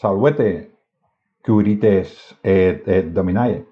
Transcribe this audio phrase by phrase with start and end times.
[0.00, 0.70] Salvete,
[1.44, 3.66] curites et, et dominae.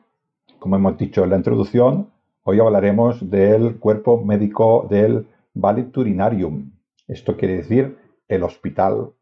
[0.58, 2.10] Como hemos dicho en la introducción,
[2.42, 6.72] hoy hablaremos del cuerpo médico del Valiturinarium.
[7.06, 9.12] Esto quiere decir el hospital.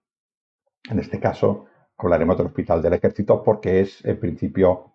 [0.89, 1.67] En este caso,
[1.99, 4.93] hablaremos del hospital del ejército porque es el principio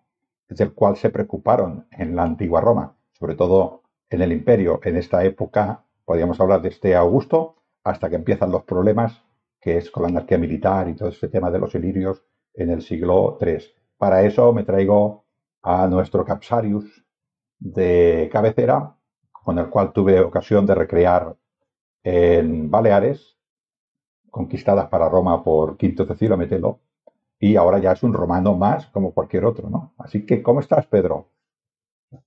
[0.48, 4.80] del cual se preocuparon en la antigua Roma, sobre todo en el imperio.
[4.82, 9.22] En esta época, podríamos hablar de este Augusto, hasta que empiezan los problemas
[9.60, 12.82] que es con la anarquía militar y todo este tema de los ilirios en el
[12.82, 13.58] siglo III.
[13.98, 15.26] Para eso me traigo
[15.62, 17.04] a nuestro Capsarius
[17.58, 18.96] de cabecera,
[19.30, 21.36] con el cual tuve ocasión de recrear
[22.02, 23.38] en Baleares,
[24.30, 26.80] conquistadas para Roma por Quinto Cecilio Metelo,
[27.38, 29.94] y ahora ya es un romano más como cualquier otro, ¿no?
[29.98, 31.28] Así que, ¿cómo estás, Pedro?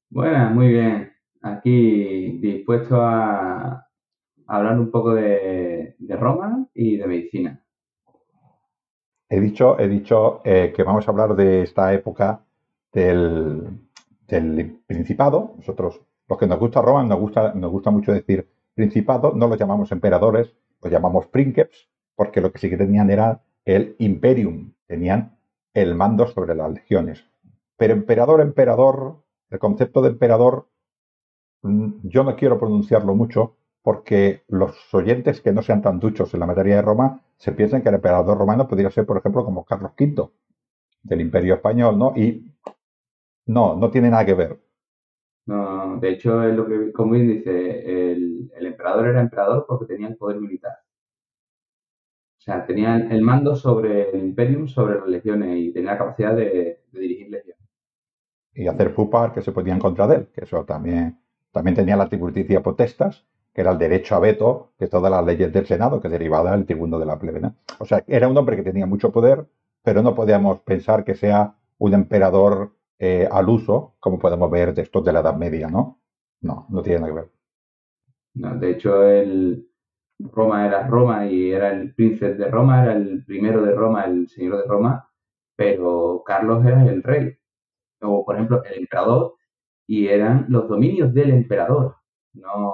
[0.10, 1.12] Buenas, muy bien.
[1.42, 3.88] Aquí dispuesto a,
[4.48, 7.64] hablar un poco de, Roma y de medicina.
[9.30, 12.46] He dicho, he dicho eh, que vamos a hablar de esta época
[12.92, 13.80] del,
[14.88, 15.54] Principado.
[15.58, 19.60] Nosotros, los que nos gusta Roma, nos gusta, nos gusta mucho decir Principado, no los
[19.60, 25.38] llamamos emperadores, los llamamos princeps, porque lo que sí que tenían era el imperium, tenían
[25.74, 27.24] el mando sobre las legiones.
[27.78, 30.68] Pero emperador, emperador, el concepto de emperador,
[31.62, 36.40] mm, yo no quiero pronunciarlo mucho, porque los oyentes que no sean tan duchos en
[36.40, 39.66] la materia de Roma se piensan que el emperador romano podría ser, por ejemplo, como
[39.66, 40.30] Carlos V
[41.04, 42.14] del Imperio Español, ¿no?
[42.16, 42.50] Y
[43.46, 44.60] no, no tiene nada que ver.
[45.46, 50.08] No, de hecho, es lo que, como bien dice, el, emperador era emperador porque tenía
[50.08, 50.72] el poder militar.
[52.38, 56.34] O sea, tenía el mando sobre el imperium, sobre las legiones y tenía la capacidad
[56.34, 57.62] de, dirigir legiones.
[58.54, 61.20] Y hacer pupar que se podía en contra él, que eso también,
[61.52, 65.54] también tenía la tributicia potestas, que era el derecho a veto de todas las leyes
[65.54, 67.42] del Senado que derivaba del tribuno de la plebe.
[67.80, 69.46] O sea, era un hombre que tenía mucho poder,
[69.84, 74.82] pero no podíamos pensar que sea un emperador eh, al uso, como podemos ver de
[74.82, 76.00] estos de la Edad Media, ¿no?
[76.42, 77.32] No, no tiene nada que ver.
[78.36, 79.68] No, de hecho, el
[80.20, 84.28] Roma era Roma y era el príncipe de Roma, era el primero de Roma, el
[84.30, 85.10] señor de Roma,
[85.56, 87.38] pero Carlos era el rey.
[88.02, 89.36] O, por ejemplo, el emperador
[89.88, 91.98] y eran los dominios del emperador,
[92.34, 92.74] no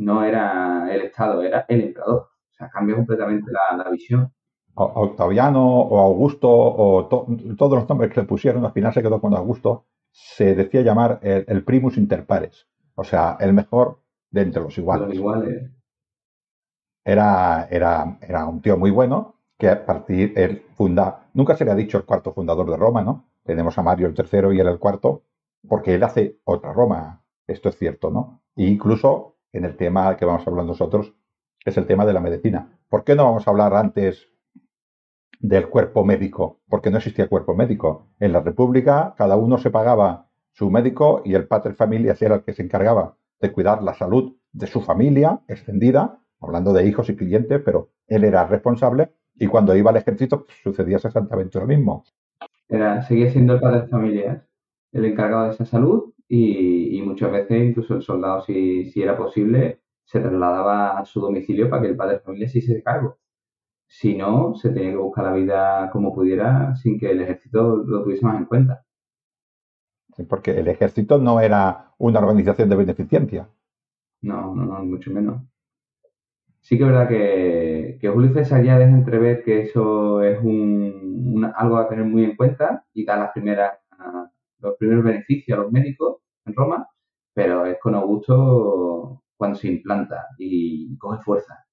[0.00, 2.30] no era el Estado, era el emperador.
[2.50, 4.32] O sea, cambia completamente la, visión.
[4.74, 9.34] Octaviano o Augusto o todos los nombres que le pusieron, al final se quedó con
[9.34, 14.00] Augusto, se decía llamar el, primus inter pares, o sea, el mejor
[14.30, 15.14] de entre los iguales.
[15.14, 15.70] iguales.
[17.04, 21.72] Era, era, era un tío muy bueno que a partir él funda, nunca se le
[21.72, 23.26] ha dicho el cuarto fundador de Roma, ¿no?
[23.44, 25.24] Tenemos a Mario el tercero y él el cuarto,
[25.68, 28.40] porque él hace otra Roma, esto es cierto, ¿no?
[28.56, 31.14] E incluso en el tema que vamos a hablar nosotros,
[31.64, 32.78] es el tema de la medicina.
[32.88, 34.28] ¿Por qué no vamos a hablar antes
[35.38, 36.60] del cuerpo médico?
[36.68, 38.08] Porque no existía cuerpo médico.
[38.18, 42.42] En la República cada uno se pagaba su médico y el pater familia era el
[42.42, 47.16] que se encargaba de cuidar la salud de su familia extendida, hablando de hijos y
[47.16, 52.04] clientes, pero él era responsable y cuando iba al ejército pues, sucedía exactamente lo mismo.
[52.68, 54.46] Era, seguía siendo el padre de familia,
[54.92, 59.80] el encargado de esa salud y, muchas veces incluso el soldado, si, si, era posible,
[60.04, 63.18] se trasladaba a su domicilio para que el padre de familia se hiciese cargo.
[63.88, 68.04] Si no, se tenía que buscar la vida como pudiera sin que el ejército lo
[68.04, 68.84] tuviese más en cuenta.
[70.28, 73.48] porque el ejército no era una organización de beneficencia.
[74.22, 75.42] No, no, no, mucho menos.
[76.60, 81.50] Sí que es verdad que, que Julio César ya deja entrever que eso es un,
[81.56, 83.80] algo a tener muy en cuenta y da las primeras
[84.60, 86.88] los primeros beneficios a los médicos en Roma,
[87.32, 91.66] pero es con Augusto cuando se implanta y coge fuerza.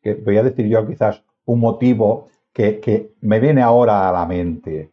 [0.00, 4.26] Que voy a decir yo quizás un motivo que, que me viene ahora a la
[4.26, 4.92] mente.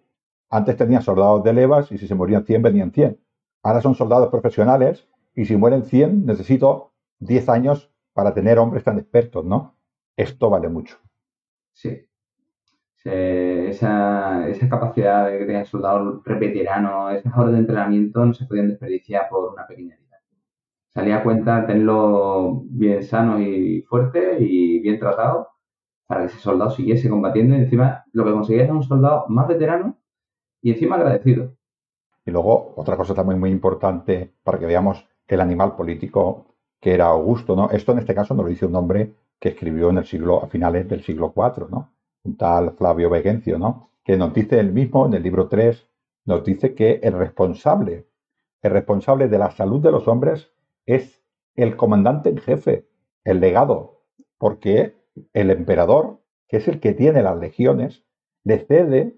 [0.49, 3.19] Antes tenía soldados de levas y si se morían 100 venían 100.
[3.63, 8.99] Ahora son soldados profesionales y si mueren 100 necesito 10 años para tener hombres tan
[8.99, 9.75] expertos, ¿no?
[10.17, 10.97] Esto vale mucho.
[11.73, 12.07] Sí.
[13.03, 18.69] Esa, esa capacidad de que tengan soldados veteranos, esas horas de entrenamiento no se podían
[18.69, 20.17] desperdiciar por una pequeña herida.
[20.89, 25.47] Salía a cuenta tenerlo bien sanos y fuertes y bien tratados
[26.05, 29.47] para que ese soldado siguiese combatiendo y encima lo que conseguía era un soldado más
[29.47, 29.97] veterano
[30.61, 31.55] y encima agradecido.
[32.25, 37.07] Y luego, otra cosa también muy importante para que veamos el animal político que era
[37.07, 37.69] Augusto, ¿no?
[37.71, 40.47] Esto en este caso no lo dice un hombre que escribió en el siglo, a
[40.47, 41.93] finales del siglo IV, ¿no?
[42.23, 43.91] Un tal Flavio Vegencio, ¿no?
[44.03, 45.87] Que nos dice él mismo, en el libro 3,
[46.25, 48.07] nos dice que el responsable,
[48.61, 50.51] el responsable de la salud de los hombres
[50.85, 51.23] es
[51.55, 52.87] el comandante en jefe,
[53.23, 54.03] el legado,
[54.37, 54.95] porque
[55.33, 58.03] el emperador, que es el que tiene las legiones,
[58.43, 59.17] le cede,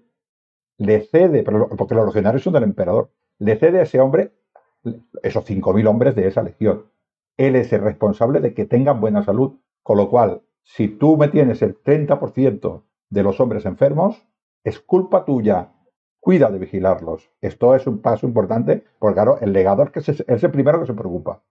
[0.78, 4.32] le cede, porque los legionarios son del emperador, le cede a ese hombre
[5.22, 6.86] esos 5.000 hombres de esa legión.
[7.36, 9.58] Él es el responsable de que tengan buena salud.
[9.82, 12.82] Con lo cual, si tú me tienes el 30%
[13.14, 14.26] de los hombres enfermos,
[14.64, 15.70] es culpa tuya.
[16.18, 17.30] Cuida de vigilarlos.
[17.40, 20.94] Esto es un paso importante, porque claro, el legador que es, el primero que se
[20.94, 21.42] preocupa.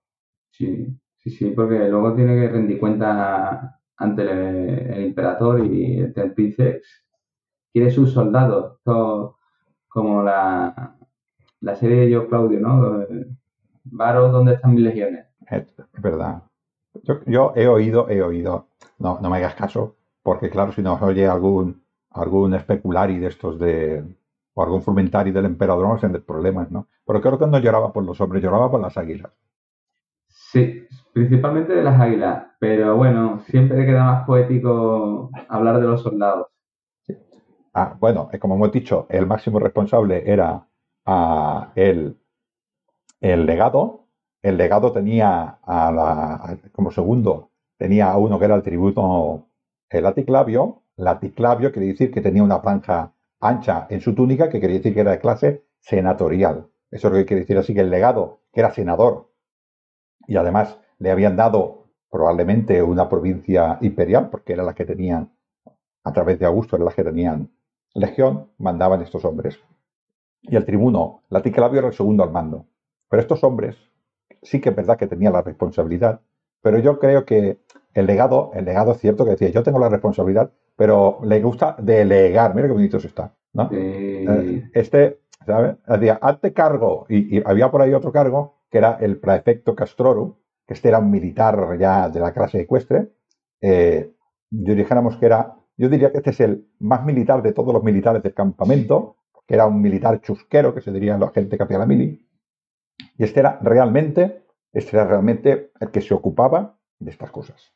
[0.52, 0.88] Sí,
[1.20, 7.06] sí, sí, porque luego tiene que rendir cuenta ante el, emperador y el princeps.
[7.72, 8.80] Quiere sus soldados,
[9.88, 10.98] como la,
[11.62, 13.06] la serie de Yo Claudio, ¿no?
[13.86, 15.28] Varo, ¿dónde están mis legiones?
[15.50, 16.44] Es verdad.
[17.26, 18.68] Yo, he oído, he oído,
[19.00, 23.60] no, no me hagas caso, porque claro, si nos oye algún, algún especulari de estos
[23.60, 24.04] de,
[24.54, 26.88] o algún frumentari del emperador, no de problemas, ¿no?
[27.06, 29.32] Pero creo que no lloraba por los hombres, lloraba por las águilas.
[30.28, 36.48] Sí, principalmente de las águilas, pero bueno, siempre queda más poético hablar de los soldados.
[37.74, 40.68] Ah, bueno, eh, como hemos dicho, el máximo responsable era
[41.06, 42.18] ah, el,
[43.20, 44.06] el legado,
[44.44, 49.48] el legado tenía a la, como segundo, tenía a uno que era el tributo,
[49.98, 50.82] el laticlavio.
[50.96, 55.02] Laticlavio quiere decir que tenía una franja ancha en su túnica, que quería decir que
[55.02, 56.68] era de clase senatorial.
[56.92, 59.32] Eso es lo que quiere decir así que el legado, que era senador,
[60.28, 65.34] y además le habían dado probablemente una provincia imperial, porque era la que tenían,
[66.04, 67.52] a través de Augusto, era la que tenían
[67.94, 69.60] legión, mandaban estos hombres.
[70.42, 72.68] Y el tribuno, Laticlavio, era el segundo al mando.
[73.10, 73.78] Pero estos hombres,
[74.42, 76.22] sí que es verdad que tenía la responsabilidad,
[76.64, 77.60] pero yo creo que
[77.94, 81.76] el legado, el legado es cierto que decía, yo tengo la responsabilidad, pero le gusta
[81.78, 83.70] delegar, mira qué bonito eso está, ¿no?
[83.72, 85.76] Eh, este, ¿sabes?
[85.86, 90.74] Decía, hazte cargo, y, había por ahí otro cargo, que era el praefecto Castrorum, que
[90.74, 93.12] este era un militar ya de la clase ecuestre,
[93.62, 94.14] eh,
[94.50, 97.84] yo dijéramos que era, yo diría que este es el más militar de todos los
[97.84, 101.78] militares del campamento, que era un militar chusquero, que se diría la gente que hacía
[101.78, 102.26] la mili,
[103.18, 104.43] y este era realmente,
[104.74, 107.74] este era realmente el que se ocupaba de estas cosas.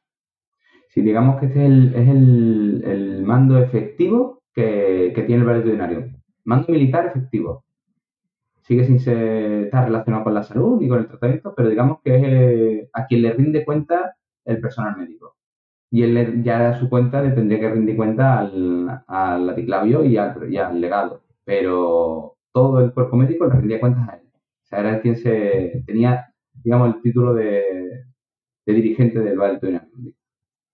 [0.89, 6.10] Sí, digamos que este es el, mando efectivo que, tiene el valetudinario.
[6.44, 7.63] Mando militar efectivo.
[8.62, 12.16] Sigue sin ser, estar relacionado con la salud y con el tratamiento, pero digamos que
[12.16, 15.36] es eh, a quien le rinde cuenta el personal médico.
[15.89, 20.18] Y él ya a su cuenta le tendría que rendir cuenta al, al laticlavio y
[20.18, 21.22] al, y al legado.
[21.46, 24.27] Pero todo el cuerpo médico le rendía cuentas a él.
[24.27, 28.05] O sea, era quien se tenía, digamos, el título de,
[28.65, 29.81] dirigente del Valle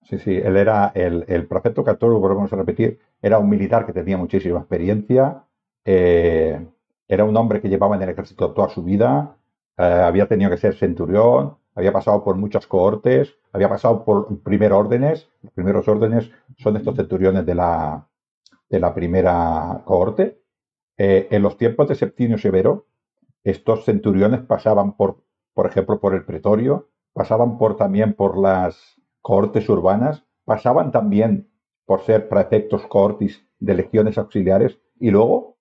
[0.04, 3.94] Sí, sí, él era el, el prefecto católico, volvemos a repetir, era un militar que
[3.94, 5.46] tenía muchísima experiencia,
[5.86, 6.68] eh,
[7.08, 9.38] era un hombre que llevaba en el ejército toda su vida,
[9.78, 14.80] eh, había tenido que ser centurión, había pasado por muchas cohortes, había pasado por primeros
[14.80, 18.08] órdenes, los primeros órdenes son estos centuriones de la,
[18.70, 20.42] de la primera cohorte.
[20.98, 22.86] Eh, en los tiempos de Septimio Severo,
[23.44, 25.23] estos centuriones pasaban por,
[25.54, 31.50] por ejemplo, por el pretorio, pasaban por también por las cohortes urbanas, pasaban también
[31.86, 35.58] por ser prefectos cohortis de legiones auxiliares y luego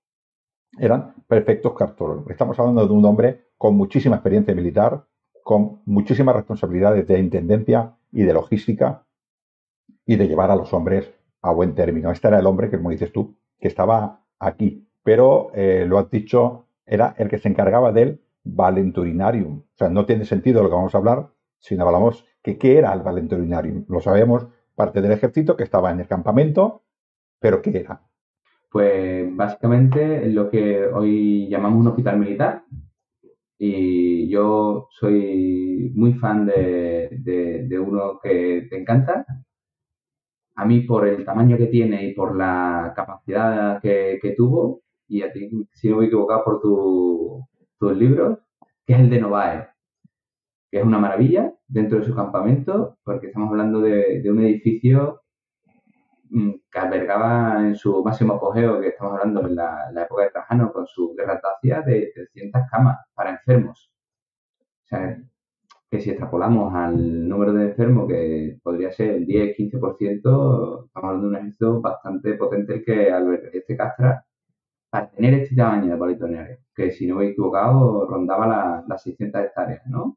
[0.79, 2.31] eran prefectos cartólogos.
[2.31, 5.05] Estamos hablando de un hombre con muchísima experiencia militar,
[5.45, 9.07] con muchísimas responsabilidades de intendencia y de logística
[10.07, 12.11] y de llevar a los hombres a buen término.
[12.11, 14.89] Este era el hombre que, como dices tú, que estaba aquí.
[15.03, 19.59] Pero eh, lo has dicho era el que se encargaba del Valenturinarium.
[19.59, 22.79] O sea, no tiene sentido lo que vamos a hablar si no hablamos que qué
[22.79, 23.85] era el Valenturinarium.
[23.89, 26.83] Lo sabemos, parte del ejército que estaba en el campamento,
[27.39, 28.03] pero ¿qué era?
[28.71, 32.65] Pues básicamente lo que hoy llamamos un hospital militar.
[33.59, 39.25] y yo soy muy fan de, uno que te encanta.
[40.57, 45.33] A mí por el tamaño que tiene y por la capacidad que, tuvo, y a
[45.33, 47.47] ti, si no me he equivocado, por tu,
[47.83, 48.39] tus libros,
[48.87, 49.69] que es el de Novae,
[50.71, 55.23] que es una maravilla dentro de su campamento, porque estamos hablando de, un edificio
[56.35, 60.73] Mm, que albergaba en su máximo apogeo, que estamos hablando en la, época de Trajano,
[60.73, 63.93] con su guerra dacia de 300 camas para enfermos.
[64.85, 65.19] O sea,
[65.91, 71.29] que si extrapolamos al número de enfermos, que podría ser el 10-15%, estamos hablando de
[71.29, 74.25] un ejército bastante potente el que alberga este Castra
[74.91, 79.43] para tener este tamaño de politoneario, que si no me he equivocado rondaba las 600
[79.43, 80.17] hectáreas, ¿no?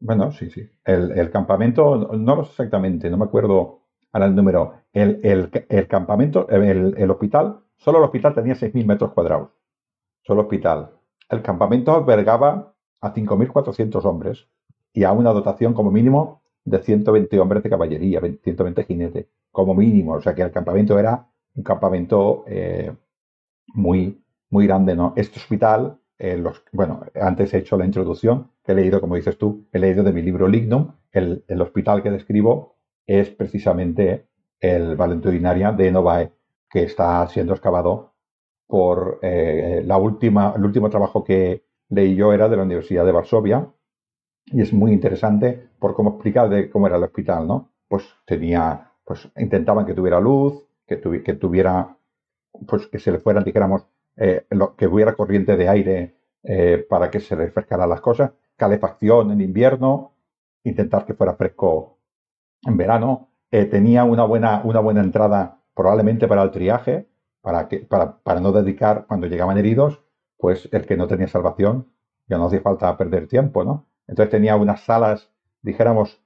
[0.00, 0.68] Bueno, sí, sí.
[0.84, 3.80] El, campamento, no lo sé exactamente, no me acuerdo
[4.12, 5.50] ahora el número, el,
[5.88, 9.50] campamento, el, el, hospital, solo el hospital tenía 6.000 metros cuadrados.
[10.22, 10.90] Solo hospital.
[11.28, 14.48] El campamento albergaba a 5.400 hombres
[14.92, 20.14] y a una dotación como mínimo de 120 hombres de caballería, 120 jinetes, como mínimo.
[20.14, 22.92] O sea que el campamento era un campamento eh,
[23.68, 25.12] muy, muy grande, ¿no?
[25.16, 29.78] Este hospital, eh, bueno, antes he hecho la introducción, he leído, como dices tú, he
[29.78, 32.76] leído de mi libro Lignum, el, el hospital que describo
[33.06, 34.28] es precisamente
[34.60, 36.32] el Valentudinaria de Novae,
[36.68, 38.14] que está siendo excavado
[38.66, 43.12] por eh, la última, el último trabajo que leí yo era de la Universidad de
[43.12, 43.66] Varsovia
[44.46, 47.72] y es muy interesante por cómo explica de cómo era el hospital, ¿no?
[47.88, 51.96] Pues tenía, pues intentaban que tuviera luz, que, que tuviera,
[52.66, 53.86] pues que se le fueran, dijéramos,
[54.20, 54.46] eh,
[54.76, 60.12] que hubiera corriente de aire eh, para que se refrescaran las cosas, calefacción en invierno,
[60.64, 61.98] intentar que fuera fresco
[62.62, 67.06] en verano, eh, tenía una buena, una buena entrada probablemente para el triaje,
[67.40, 70.02] para, que, para, para no dedicar cuando llegaban heridos,
[70.36, 71.86] pues el que no tenía salvación,
[72.26, 73.86] ya no hacía falta perder tiempo, ¿no?
[74.08, 75.30] Entonces tenía unas salas,
[75.62, 76.20] dijéramos,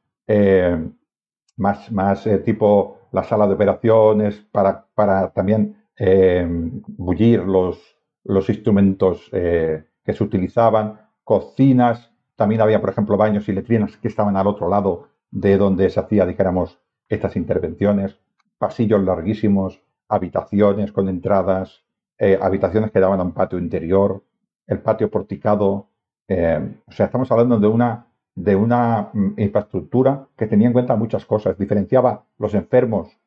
[1.56, 7.78] más, más tipo la sala de operaciones para, para también bullir los,
[8.24, 14.36] los instrumentos que se utilizaban, cocinas, también había, por ejemplo, baños y letrinas que estaban
[14.36, 18.18] al otro lado de donde se hacía, dijéramos, estas intervenciones,
[18.58, 21.84] pasillos larguísimos, habitaciones con entradas,
[22.18, 24.22] eh, habitaciones que daban a un patio interior,
[24.66, 25.88] el patio porticado.
[26.28, 30.96] Eh, o sea, estamos hablando de una, de una mm, infraestructura que tenía en cuenta
[30.96, 31.58] muchas cosas.
[31.58, 33.18] Diferenciaba los enfermos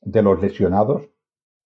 [0.00, 1.08] de los lesionados,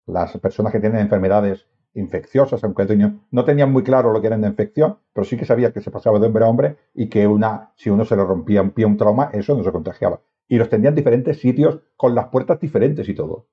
[0.07, 2.87] las personas que tienen enfermedades infecciosas, aunque
[3.31, 5.91] no tenían muy claro lo que eran de infección, pero sí que sabía que se
[5.91, 8.87] pasaba de hombre a hombre y que una, si uno se le rompía un pie,
[8.87, 10.21] un trauma, eso no se contagiaba.
[10.49, 13.47] Y los tenían en diferentes sitios, con las puertas diferentes y todo.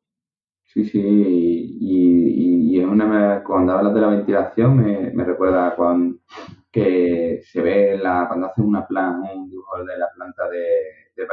[0.64, 4.78] Sí, sí, y, y, una, cuando hablas de la ventilación
[5.14, 6.20] me, recuerda cuando,
[6.72, 10.60] que se ve la, cuando hacen una plan, un dibujo de la planta de,
[11.16, 11.26] de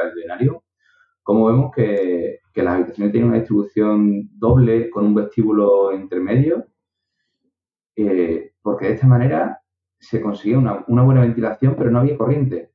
[1.27, 6.67] como vemos que, que las habitaciones tienen una distribución doble con un vestíbulo intermedio
[7.97, 9.61] eh, porque de esta manera
[9.99, 12.71] se conseguía una, buena ventilación, pero no había corriente.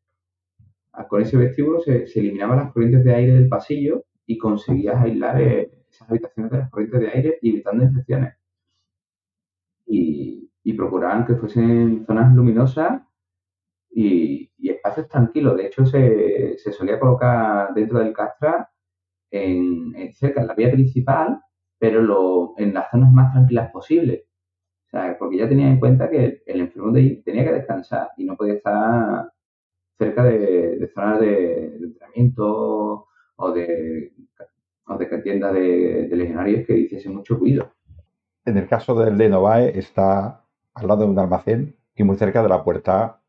[0.92, 5.40] Ah, con ese vestíbulo se, eliminaban las corrientes de aire del pasillo y conseguías aislar
[5.40, 8.34] eh, esas habitaciones de las corrientes de aire evitando infecciones.
[9.86, 13.00] Y, y procuraban que fuesen zonas luminosas
[13.92, 15.56] y, espacios tranquilos.
[15.56, 18.68] De hecho, se, solía colocar dentro del castra
[19.30, 21.40] en, cerca de la vía principal,
[21.78, 24.24] pero en las zonas más tranquilas posibles
[25.18, 28.36] porque ya tenía en cuenta que el enfermo de ahí tenía que descansar y no
[28.36, 29.32] podía estar
[29.98, 33.06] cerca de, zonas de, entrenamiento
[33.36, 34.12] o de,
[34.86, 37.72] o de tiendas de, legionarios que hiciese mucho ruido.
[38.44, 40.44] En el caso del de Novae está
[40.74, 43.21] al lado de un almacén y muy cerca de la puerta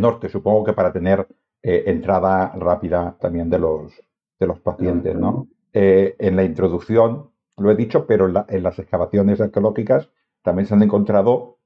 [0.00, 1.26] norte, supongo que para tener
[1.62, 3.92] eh, entrada rápida también de los,
[4.38, 5.14] de los pacientes.
[5.14, 5.48] ¿no?
[5.72, 10.10] Eh, en la introducción lo he dicho, pero en las excavaciones arqueológicas
[10.42, 11.58] también se han encontrado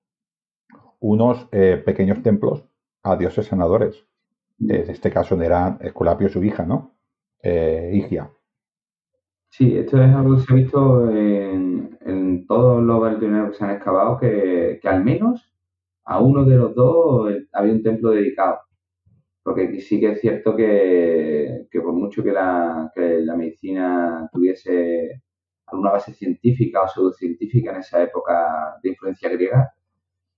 [1.01, 2.65] unos eh, pequeños templos
[3.03, 4.07] a dioses sanadores.
[4.59, 4.71] Mm.
[4.71, 6.95] En este caso era Esculapio, su hija, ¿no?
[7.43, 8.31] Eh, Higia.
[9.51, 13.71] Sí, esto es algo que se ha visto en, todos los barrios que se han
[13.71, 15.53] excavado, que, al menos
[16.11, 18.61] a uno de los dos había un templo dedicado.
[19.43, 25.23] Porque sí que es cierto que, por mucho que la, que la medicina tuviese
[25.67, 29.73] alguna base científica o pseudocientífica en esa época de influencia griega,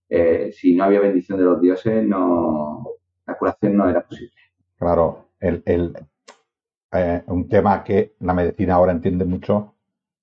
[0.08, 2.84] eh, si no había bendición de los dioses, no,
[3.26, 4.34] la curación no era posible.
[4.76, 5.62] Claro, el,
[6.92, 9.74] eh, un tema que la medicina ahora entiende mucho,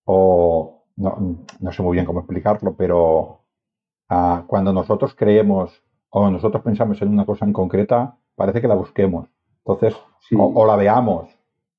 [0.04, 3.44] o no, sé muy bien cómo explicarlo, pero
[4.10, 8.76] ah, cuando nosotros creemos o nosotros pensamos en una cosa en concreta, parece que la
[8.76, 9.28] busquemos.
[9.66, 10.00] Entonces,
[10.38, 11.30] o, la veamos.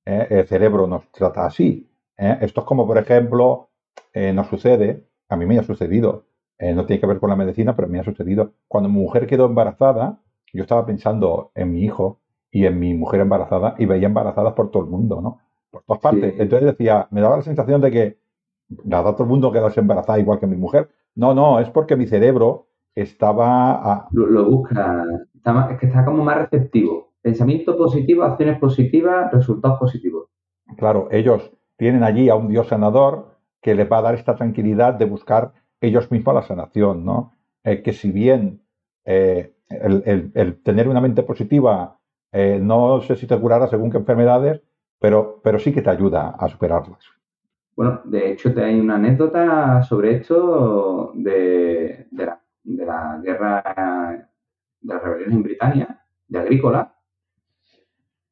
[0.04, 0.26] ¿eh?
[0.30, 1.88] El cerebro nos trata así.
[2.18, 2.38] ¿eh?
[2.42, 3.70] Esto es como, por ejemplo,
[4.12, 6.24] eh, nos sucede, a mí me ha sucedido,
[6.60, 8.52] no tiene que ver con la medicina, pero me ha sucedido.
[8.66, 10.18] Cuando mi mujer quedó embarazada,
[10.52, 12.18] yo estaba pensando en mi hijo
[12.50, 15.38] y en mi mujer embarazada y veía embarazadas por todo el mundo, ¿no?
[15.70, 16.34] Por todas partes.
[16.38, 18.18] Entonces decía, me daba la sensación de que
[18.84, 20.88] nada, todo el mundo quedase embarazada igual que mi mujer.
[21.14, 24.08] No, no, es porque mi cerebro estaba...
[24.12, 25.04] Lo, busca,
[25.70, 27.12] es que está como más receptivo.
[27.22, 30.28] Pensamiento positivo, acciones positivas, resultados positivos.
[30.76, 34.94] Claro, ellos tienen allí a un Dios sanador que les va a dar esta tranquilidad
[34.94, 37.32] de buscar ellos mismos la sanación, ¿no?
[37.64, 38.62] Eh, que si bien
[39.04, 41.98] eh, el, tener una mente positiva
[42.32, 44.60] eh, no sé si te curará según qué enfermedades,
[44.98, 46.98] pero, pero sí que te ayuda a superarlas.
[47.78, 54.28] Bueno, de hecho, hay una anécdota sobre esto de, la, la guerra
[54.80, 56.92] de las rebeliones en Britania, de Agrícola,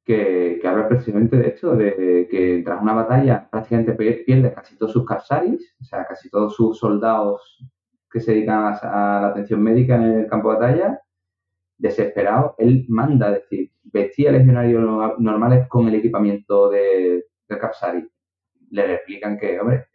[0.04, 3.92] que, habla precisamente de esto, de que tras una batalla prácticamente
[4.24, 7.64] pierde casi todos sus capsaris, o sea, casi todos sus soldados
[8.10, 11.00] que se dedican a, la atención médica en el campo de batalla,
[11.78, 14.82] desesperado, él manda, decir, vestía legionarios
[15.20, 18.08] normales con el equipamiento de, de.
[18.70, 19.86] Le explican que, hombre,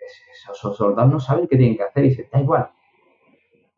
[0.44, 2.70] esos soldados no saben qué tienen que hacer y dice, da igual.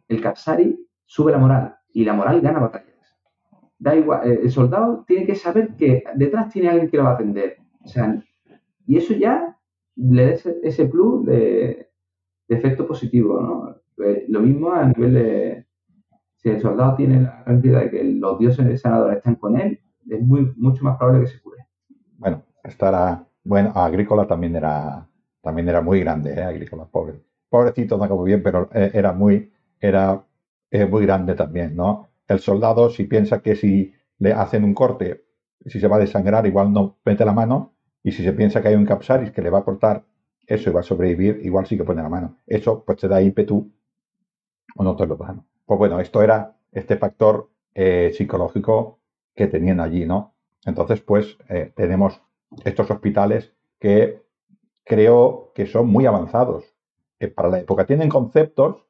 [0.08, 2.90] El Capsari sube la moral y la moral gana batallas.
[3.80, 7.12] Da igual, eh, el soldado tiene que saber que detrás tiene alguien que lo va
[7.12, 7.58] a atender.
[7.84, 8.24] O sea,
[8.86, 9.58] y eso ya
[9.96, 10.34] le da
[10.64, 11.90] ese, plus de,
[12.48, 13.76] efecto positivo, ¿no?
[13.96, 15.66] Pues, lo mismo a nivel de,
[16.36, 20.22] si el soldado tiene la cantidad de que los dioses sanadores están con él, es
[20.22, 21.66] muy, mucho más probable que se cure.
[22.18, 25.08] Bueno, estará, bueno, Agrícola también era,
[25.42, 26.44] también era muy grande, ¿eh?
[26.44, 27.22] Agrícola, pobre.
[27.50, 30.26] Pobrecito, no acabó bien, pero eh, era muy, era
[30.90, 32.10] muy grande también, ¿no?
[32.28, 35.26] El soldado, si piensa que si le hacen un corte,
[35.66, 38.70] si se va a desangrar, igual no mete la mano, y si se piensa que
[38.70, 40.04] hay un capsaris que le va a cortar
[40.48, 42.38] eso y va a sobrevivir, igual sí que pone la mano.
[42.48, 43.72] Eso pues te da ímpetu
[44.76, 45.36] o no te lo da.
[45.66, 49.00] Pues bueno, esto era este factor eh, psicológico
[49.36, 50.34] que tenían allí, ¿no?
[50.66, 52.22] Entonces, pues eh, tenemos
[52.64, 54.22] estos hospitales que
[54.84, 56.66] creo que son muy avanzados.
[57.20, 58.86] que para la época tienen conceptos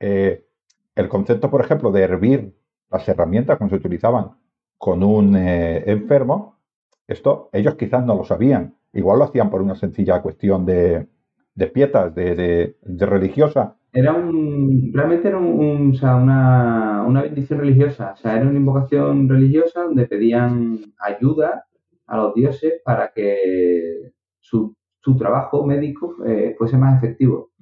[0.00, 0.46] eh,
[0.94, 2.54] el concepto, por ejemplo, de hervir
[2.90, 4.30] las herramientas cuando se utilizaban
[4.78, 6.58] con un eh, enfermo,
[7.06, 8.76] esto ellos quizás no lo sabían.
[8.92, 11.06] Igual lo hacían por una sencilla cuestión de,
[11.54, 13.76] de pietas, de, religiosa.
[13.92, 20.06] Era un, realmente era una, una, bendición religiosa, o sea, era una invocación religiosa donde
[20.06, 21.64] pedían ayuda
[22.06, 24.74] a los dioses para que su,
[25.18, 27.52] trabajo médico eh, fuese más efectivo.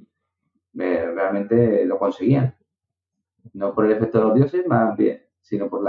[0.78, 2.56] Eh, realmente lo conseguían
[3.52, 5.86] no por el efecto de los dioses, más bien, sino por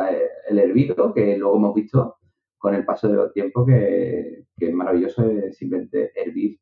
[0.50, 2.18] el hervido que luego hemos visto
[2.58, 6.60] con el paso de los tiempos que, es maravilloso simplemente hervir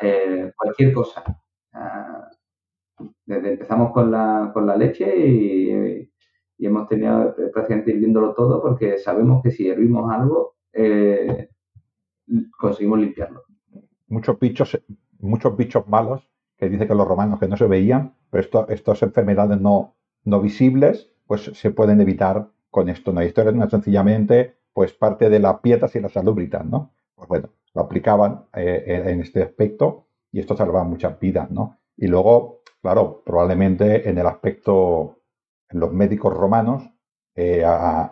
[0.00, 1.22] eh, cualquier cosa.
[3.26, 6.10] desde empezamos con la, con la leche y,
[6.60, 11.48] hemos tenido prácticamente hirviéndolo todo porque sabemos que si hervimos algo eh,
[12.58, 13.44] conseguimos limpiarlo.
[14.08, 14.80] Muchos bichos,
[15.18, 19.02] muchos bichos malos que dice que los romanos que no se veían, pero esto, estas
[19.02, 23.12] enfermedades no, no visibles, pues se pueden evitar con esto.
[23.12, 26.92] No, esto era sencillamente pues parte de las pietas y las salubritas, ¿no?
[27.14, 31.78] Pues bueno, lo aplicaban eh, en este aspecto y esto salvaba muchas vidas, ¿no?
[31.96, 35.20] Y luego, claro, probablemente en el aspecto,
[35.68, 36.88] en los médicos romanos,
[37.34, 37.64] eh,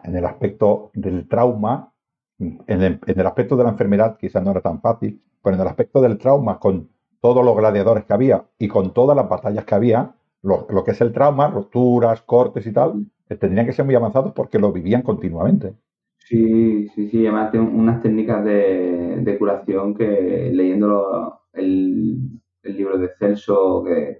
[0.04, 1.92] en el aspecto del trauma,
[2.38, 5.62] en el, en el, aspecto de la enfermedad quizás no era tan fácil, pero en
[5.62, 6.88] el aspecto del trauma, con
[7.20, 11.00] todos los gladiadores que había y con todas las batallas que había, lo, que es
[11.00, 15.02] el trauma, roturas, cortes y tal, eh, tendrían que ser muy avanzados porque lo vivían
[15.02, 15.74] continuamente.
[16.18, 24.18] Sí, sí, sí, además unas técnicas de, curación que leyendo el, libro de Celso, que,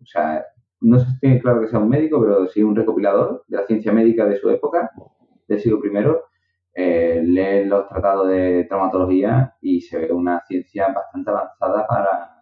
[0.00, 0.42] o sea,
[0.80, 3.92] no si tiene claro que sea un médico, pero sí un recopilador de la ciencia
[3.92, 4.90] médica de su época,
[5.46, 5.90] del siglo I,
[6.74, 12.38] eh, los tratados de traumatología y se ve una ciencia bastante avanzada para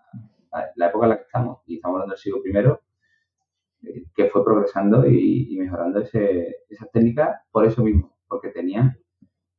[0.74, 1.58] la época en la que estamos.
[1.66, 2.52] Y estamos hablando del siglo I
[4.14, 8.96] que fue progresando y, mejorando ese, esas técnicas por eso mismo, porque tenían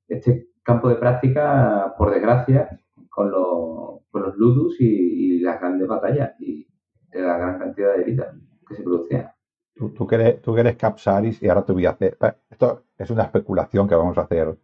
[0.08, 2.70] este campo de práctica, por desgracia,
[3.10, 6.68] con, los, ludus y, las grandes batallas y
[7.14, 8.36] la gran cantidad de heridas
[8.68, 9.32] que se producían.
[9.78, 12.18] Tú, tú, que eres, tú Capsaris y ahora te voy a hacer...
[12.50, 14.58] Esto es una especulación que vamos a hacer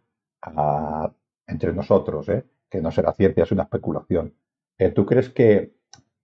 [1.46, 2.44] entre nosotros, ¿eh?
[2.68, 4.34] que no será cierta, es una especulación.
[4.78, 5.74] Eh, ¿Tú crees que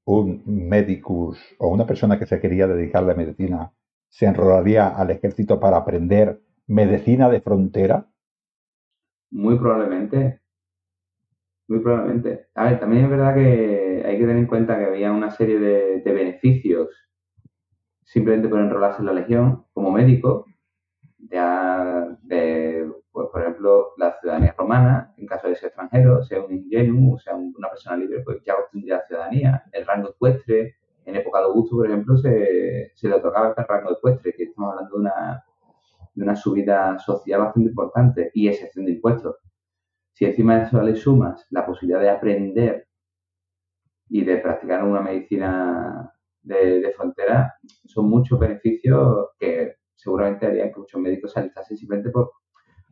[0.04, 3.72] un medicus o una persona que se quería dedicar a la medicina
[4.08, 8.08] se enrolaría al ejército para aprender medicina de frontera?
[9.30, 10.40] Muy probablemente.
[11.68, 12.48] Muy probablemente.
[12.54, 15.60] A ver, también es verdad que hay que tener en cuenta que había una serie
[15.60, 16.88] de, beneficios
[18.10, 20.44] simplemente por enrolarse en la legión como médico,
[21.16, 26.52] ya de, pues, por ejemplo, la ciudadanía romana, en caso de ser extranjero, sea un
[26.52, 29.64] ingenuo, sea una persona libre, pues ya obtendría la ciudadanía.
[29.70, 34.34] El rango ecuestre, en época de Augusto, por ejemplo, se, le otorgaba el rango ecuestre,
[34.34, 35.44] que estamos hablando de una,
[36.12, 39.36] de una subida social bastante importante y excepción de impuestos.
[40.14, 42.88] Si encima de eso le sumas la posibilidad de aprender
[44.08, 51.00] y de practicar una medicina de, frontera, son muchos beneficios que seguramente harían que muchos
[51.00, 52.32] médicos se alistasen simplemente por,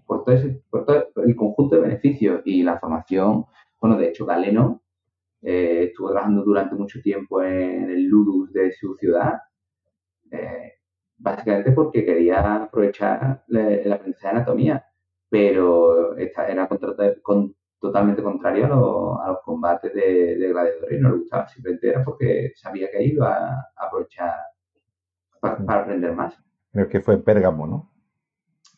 [0.06, 3.46] por, todo ese, por todo el conjunto de beneficios y la formación.
[3.80, 4.82] Bueno, de hecho, Galeno
[5.42, 9.38] eh, estuvo trabajando durante mucho tiempo en el Ludus de su ciudad,
[10.30, 10.74] eh,
[11.16, 14.84] básicamente porque quería aprovechar el aprendizaje de anatomía
[15.28, 16.68] pero esta era
[17.22, 22.52] con, totalmente contrario a, los combates de, gladiadores y no le gustaba, simplemente era porque
[22.56, 24.34] sabía que iba a, aprovechar
[25.40, 26.36] para, aprender más.
[26.72, 27.90] Creo que fue Pérgamo, ¿no?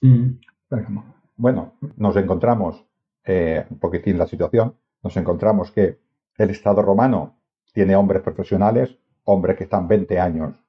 [0.00, 0.38] Mm.
[0.68, 1.14] Pérgamo.
[1.36, 2.84] Bueno, nos encontramos,
[3.24, 5.98] eh, un poquitín la situación, nos encontramos que
[6.36, 7.38] el Estado romano
[7.72, 10.64] tiene hombres profesionales, hombres que están 20 años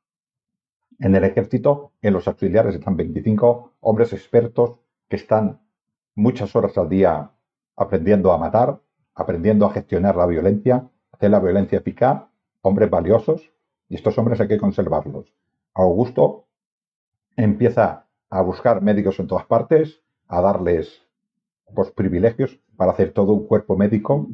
[1.02, 4.76] en el ejército, en los auxiliares están 25, hombres expertos
[5.10, 5.60] que están
[6.14, 7.32] muchas horas al día
[7.76, 8.80] aprendiendo a matar,
[9.16, 12.24] aprendiendo a gestionar la violencia, hacer la violencia eficaz,
[12.62, 13.52] hombres valiosos,
[13.90, 15.34] y estos hombres hay que conservarlos.
[15.74, 16.46] Augusto
[17.36, 21.04] empieza a buscar médicos en todas partes, a darles
[21.74, 24.28] pues, privilegios para hacer todo un cuerpo médico.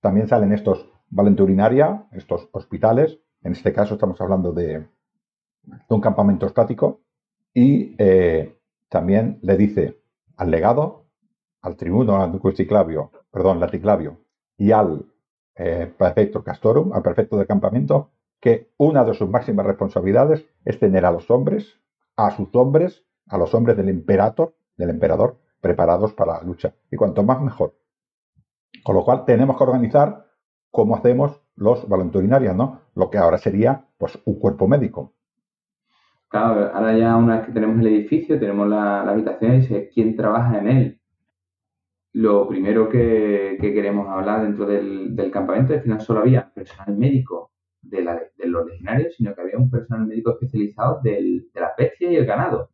[0.00, 4.86] También salen estos valenturinaria, estos hospitales, en este caso estamos hablando de,
[5.88, 7.00] un campamento estático,
[7.54, 8.58] y eh,
[8.88, 9.98] también le dice,
[10.36, 11.06] al legado,
[11.68, 14.18] al tribuno, al Clavio, perdón, Laticlavio,
[14.56, 15.06] y al
[15.54, 21.04] eh, prefecto Castorum, al prefecto de campamento, que una de sus máximas responsabilidades es tener
[21.04, 21.80] a los hombres,
[22.16, 26.74] a sus hombres, a los hombres del imperator, del emperador, preparados para la lucha.
[26.90, 27.74] Y cuanto más mejor.
[28.84, 30.26] Con lo cual tenemos que organizar
[30.70, 32.82] cómo hacemos los valenturinarios, ¿no?
[32.94, 35.12] Lo que ahora sería pues un cuerpo médico.
[36.28, 40.14] Claro, ahora ya una vez que tenemos el edificio, tenemos la, habitación y sé quién
[40.14, 41.00] trabaja en él.
[42.18, 47.52] Lo primero que, queremos hablar dentro del, campamento es que no solo había personal médico
[47.80, 52.26] de, los legionarios, sino que había un personal médico especializado de las bestias y el
[52.26, 52.70] ganado.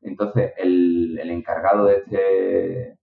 [0.00, 2.98] Entonces, el, encargado de, este,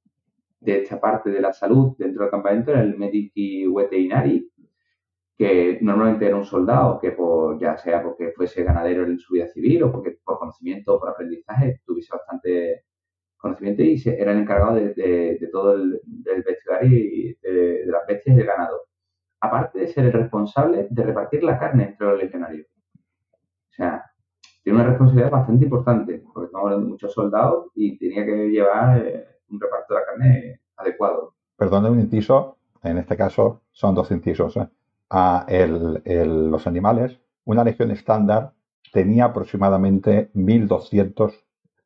[0.61, 4.49] de esta parte de la salud dentro del campamento era el medici veterinari,
[5.37, 9.47] que normalmente era un soldado que por, ya sea porque fuese ganadero en su vida
[9.47, 12.85] civil o porque por conocimiento o por aprendizaje tuviese bastante
[13.41, 16.45] conocimiento y era el encargado de, todo el del
[16.83, 18.81] y de, las bestias y del ganado.
[19.39, 22.67] Aparte de ser el responsable de repartir la carne entre los legionarios.
[22.95, 24.05] O sea,
[24.63, 28.99] tiene una responsabilidad bastante importante, porque estamos hablando de muchos soldados y tenía que llevar
[28.99, 31.33] eh, un reparto de la carne adecuado.
[31.57, 34.57] Perdón, un inciso, en este caso son dos incisos.
[34.57, 34.67] ¿eh?
[35.11, 35.45] a
[36.25, 38.53] los animales, una legión estándar
[38.93, 41.33] tenía aproximadamente 1.200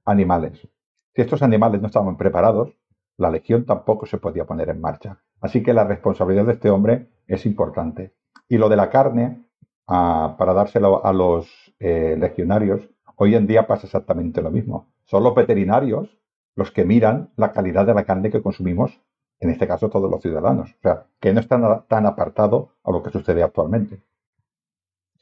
[0.05, 0.67] animales.
[1.15, 2.73] Si estos animales no estaban preparados,
[3.17, 5.21] la legión tampoco se podía poner en marcha.
[5.39, 8.13] Así que la responsabilidad de este hombre es importante.
[8.49, 9.45] Y lo de la carne,
[9.87, 14.91] ah, para dárselo a los eh, legionarios, hoy en día pasa exactamente lo mismo.
[15.05, 16.17] Son los veterinarios
[16.55, 18.99] los que miran la calidad de la carne que consumimos
[19.39, 20.71] en este caso todos los ciudadanos.
[20.71, 24.01] O sea, que no está tan apartado a lo que sucede actualmente.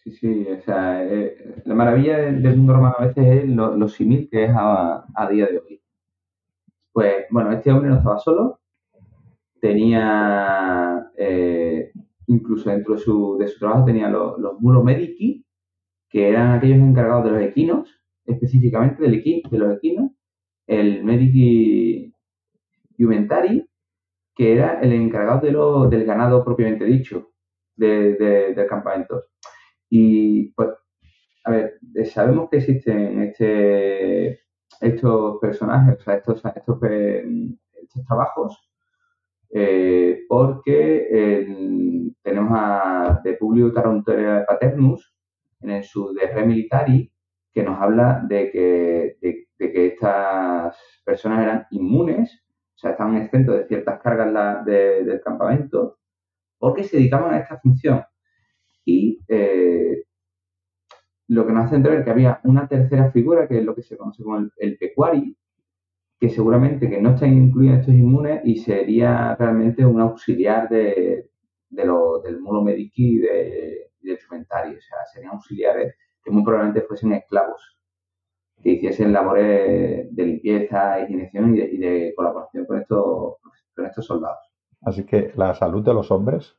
[0.03, 3.87] Sí, sí, o sea, eh, la maravilla del, mundo romano a veces es lo, lo
[3.87, 5.82] simil que es a, día de hoy.
[6.93, 8.61] Pues bueno, este hombre no estaba solo,
[9.59, 11.91] tenía, eh,
[12.27, 15.43] incluso dentro de su, trabajo, tenía los, los mulos medici,
[16.09, 17.89] que eran aquellos encargados de los equinos,
[18.25, 20.11] específicamente del de los equinos,
[20.67, 22.13] el medici
[22.97, 23.67] Jumentari,
[24.35, 27.31] que era el encargado de lo, del ganado propiamente dicho,
[27.75, 28.13] de,
[28.55, 29.25] del campamento.
[29.89, 30.69] Y pues,
[31.45, 34.42] a ver, sabemos que existen este,
[34.81, 38.69] estos personajes, o sea, estos, estos, estos trabajos,
[39.49, 41.45] eh, porque
[42.21, 45.13] tenemos a De Publio Tarantere Paternus
[45.61, 47.11] en su De Re Militari,
[47.53, 52.43] que nos habla de que, de que estas personas eran inmunes
[52.75, 55.99] o sea, estaban exentos de ciertas cargas del campamento,
[56.57, 58.03] porque se dedicaban a esta función.
[58.85, 60.02] Y eh,
[61.27, 63.97] lo que nos hace entender que había una tercera figura, que es lo que se
[63.97, 65.35] conoce como el, pecuari,
[66.19, 71.29] que seguramente que no está incluido en estos inmunes y sería realmente un auxiliar de,
[71.69, 77.77] del mulo medici y, de, del O sea, serían auxiliares que muy probablemente fuesen esclavos,
[78.61, 83.35] que hiciesen labores de limpieza, y de, y de colaboración con estos,
[83.75, 84.53] con estos soldados.
[84.81, 86.57] Así que la salud de los hombres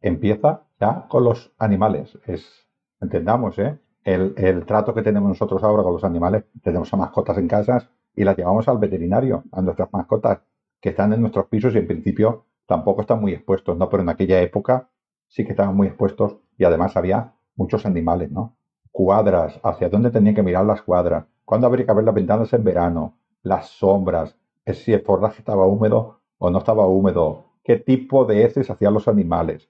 [0.00, 2.18] empieza ya con los animales.
[2.26, 2.68] Es,
[3.00, 3.78] entendamos, ¿eh?
[4.04, 7.88] El, el, trato que tenemos nosotros ahora con los animales, tenemos a mascotas en casas
[8.14, 10.40] y las llevamos al veterinario, a nuestras mascotas
[10.80, 13.88] que están en nuestros pisos y en principio tampoco están muy expuestos, ¿no?
[13.88, 14.90] Pero en aquella época
[15.28, 18.56] sí que estaban muy expuestos y además había muchos animales, ¿no?
[18.92, 22.64] Cuadras, hacia dónde tenían que mirar las cuadras, cuándo habría que ver las ventanas en
[22.64, 24.36] verano, las sombras,
[24.66, 29.08] si el forraje estaba húmedo o no estaba húmedo, qué tipo de heces hacían los
[29.08, 29.68] animales,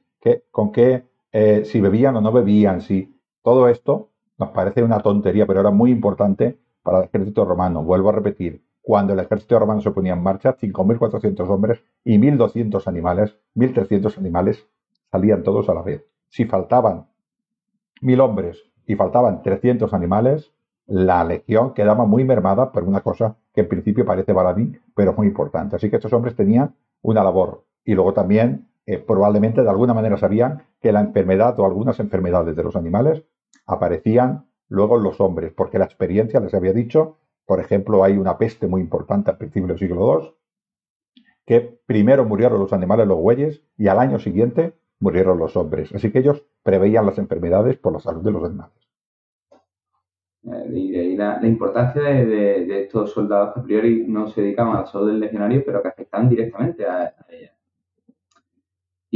[0.50, 5.46] con qué, eh, si bebían o no bebían, si todo esto nos parece una tontería,
[5.46, 7.82] pero era muy importante para el ejército romano.
[7.82, 12.86] Vuelvo a repetir, cuando el ejército romano se ponía en marcha, 5.400 hombres y 1.200
[12.86, 14.66] animales, 1.300 animales
[15.10, 16.04] salían todos a la vez.
[16.28, 17.06] Si faltaban
[18.02, 20.52] 1.000 hombres y faltaban 300 animales,
[20.86, 25.28] la legión quedaba muy mermada por una cosa que en principio parece baladí, pero muy
[25.28, 25.76] importante.
[25.76, 27.64] Así que estos hombres tenían una labor.
[27.84, 32.54] Y luego también eh, probablemente de alguna manera sabían que la enfermedad o algunas enfermedades
[32.54, 33.24] de los animales
[33.66, 38.66] aparecían luego los hombres, porque la experiencia les había dicho, por ejemplo, hay una peste
[38.66, 43.88] muy importante al principio del siglo II, que primero murieron los animales, los bueyes, y
[43.88, 45.94] al año siguiente murieron los hombres.
[45.94, 48.74] Así que ellos preveían las enfermedades por la salud de los animales.
[50.44, 54.76] Eh, y de ahí la, importancia de, estos soldados que a priori no se dedicaban
[54.76, 57.54] a la salud del legionario, pero que afectaban directamente a ella.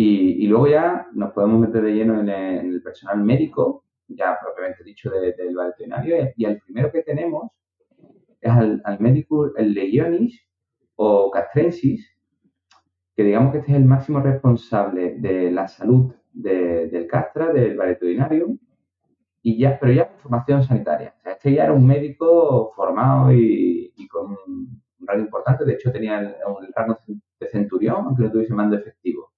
[0.00, 5.10] Y, luego ya nos podemos meter de lleno en el, personal médico, ya propiamente dicho
[5.10, 7.50] del veterinario, y el primero que tenemos
[8.40, 10.40] es al, médico, el legionis
[10.96, 12.06] o castrensis,
[13.14, 18.56] que digamos que este es el máximo responsable de la salud del castra, del veterinario,
[19.42, 21.14] y ya, pero ya con formación sanitaria.
[21.24, 26.26] Este ya era un médico formado y, con un rango importante, de hecho tenía el,
[26.26, 26.98] el rango
[27.40, 29.32] de centurión, aunque no tuviese mando efectivo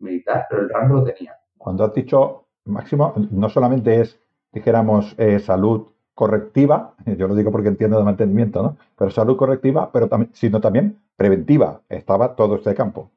[0.00, 1.34] militar, pero el rango lo tenía.
[1.56, 4.18] Cuando has dicho máximo, no solamente es,
[4.52, 8.76] dijéramos, eh, salud correctiva, yo lo digo porque entiendo de mantenimiento, ¿no?
[8.96, 11.82] Pero salud correctiva, pero también, sino también preventiva.
[11.88, 13.10] Estaba todo este campo.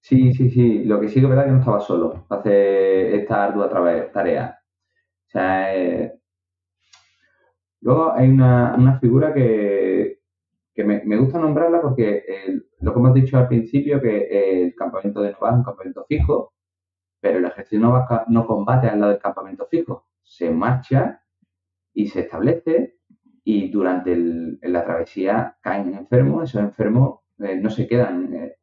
[0.00, 0.84] Sí, sí, sí.
[0.84, 3.68] Lo que sí que es verdad que no estaba solo hacer esta ardua
[4.12, 4.58] tarea.
[5.26, 6.12] O sea, eh,
[7.80, 10.18] luego hay una, una figura que,
[10.74, 12.24] que me, me, gusta nombrarla porque
[12.80, 16.52] lo que hemos dicho al principio, que el campamento de Nova es un campamento fijo,
[17.22, 21.22] pero el ejército Nova no combate al lado del campamento fijo, se marcha
[21.94, 22.96] y se establece
[23.44, 24.16] y durante
[24.62, 28.56] la travesía caen enfermos, esos enfermos eh, no se quedan eh,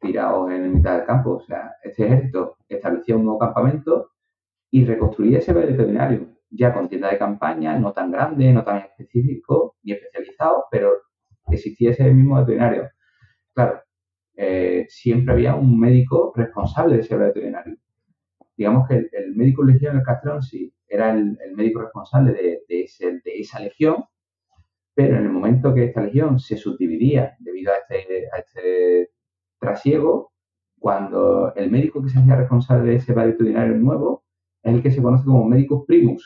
[0.00, 4.10] tirados en mitad del campo, o sea, este ejército establecía un nuevo campamento
[4.72, 9.76] y reconstruía ese veterinario, ya con tienda de campaña, no tan grande, no tan específico
[9.84, 10.94] y especializado, pero
[11.48, 12.88] existía ese mismo veterinario.
[13.54, 13.82] Claro,
[14.36, 17.76] eh, siempre había un médico responsable de ese veterinario.
[18.60, 23.58] Digamos que el, médico legión del castrón sí era el, médico responsable de, de, esa
[23.58, 24.04] legión,
[24.94, 29.12] pero en el momento que esta legión se subdividía debido a este, a este
[29.58, 30.34] trasiego,
[30.78, 34.24] cuando el médico que se hacía responsable de ese veterinario nuevo
[34.62, 36.22] es el que se conoce como médico primus,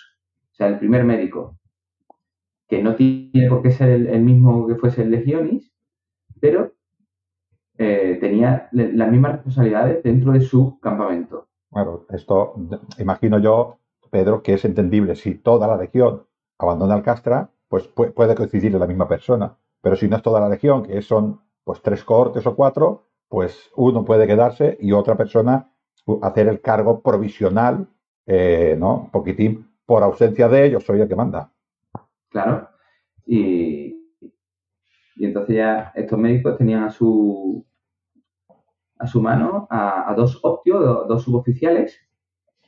[0.51, 1.57] o sea, el primer médico
[2.67, 5.73] que no tiene por qué ser el, mismo que fuese el Legionis,
[6.41, 6.75] pero
[7.79, 11.49] eh, tenía las mismas responsabilidades dentro de su campamento.
[11.75, 12.55] Bueno, esto
[12.99, 15.17] imagino yo, Pedro, que es entendible.
[15.17, 16.25] Si toda la legión
[16.57, 19.57] abandona el Castra, pues puede coincidir en la misma persona.
[19.83, 23.73] Pero si no es toda la legión, que son pues tres cohortes o cuatro, pues
[23.75, 25.73] uno puede quedarse y otra persona
[26.23, 27.89] hacer el cargo provisional,
[28.27, 29.11] eh, ¿no?
[29.13, 31.51] Poquitín por ausencia de ellos, soy el que manda.
[32.29, 32.69] Claro.
[33.27, 33.97] Y,
[35.19, 37.67] entonces ya estos médicos tenían a su
[39.05, 42.01] a su mano a, dos optios, dos, suboficiales,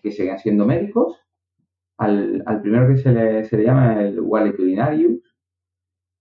[0.03, 1.16] que seguían siendo médicos.
[1.96, 5.22] Al, primero que se le, se le llama el valetudinarius,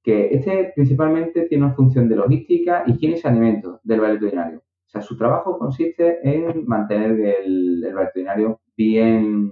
[0.01, 4.59] que este principalmente tiene una función de logística, higiene y saneamiento del valetudinario.
[4.59, 9.51] O sea, su trabajo consiste en mantener el, el bien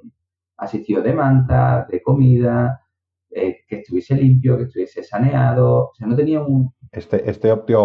[0.55, 2.79] asistido de manta, de comida,
[3.31, 5.89] eh, que estuviese limpio, que estuviese saneado.
[5.89, 6.73] O sea, no tenía un.
[6.89, 7.83] Este, este optio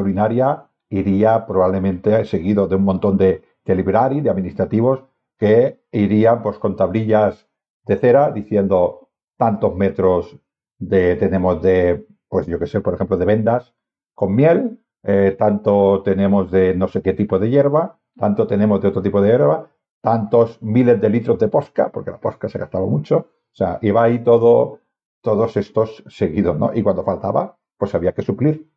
[0.00, 5.04] urinaria iría probablemente seguido de un montón de, de librari, de administrativos,
[5.38, 7.46] que irían pues, con tablillas
[7.86, 10.36] de cera diciendo tantos metros
[10.78, 13.74] de, tenemos de, pues yo que sé, por ejemplo, de vendas
[14.14, 18.88] con miel, eh, tanto tenemos de no sé qué tipo de hierba, tanto tenemos de
[18.88, 19.70] otro tipo de hierba,
[20.02, 24.02] tantos miles de litros de posca, porque la posca se gastaba mucho, o sea, iba
[24.02, 24.80] ahí todo,
[25.22, 26.72] todos estos seguidos, ¿no?
[26.74, 28.69] Y cuando faltaba, pues había que suplir.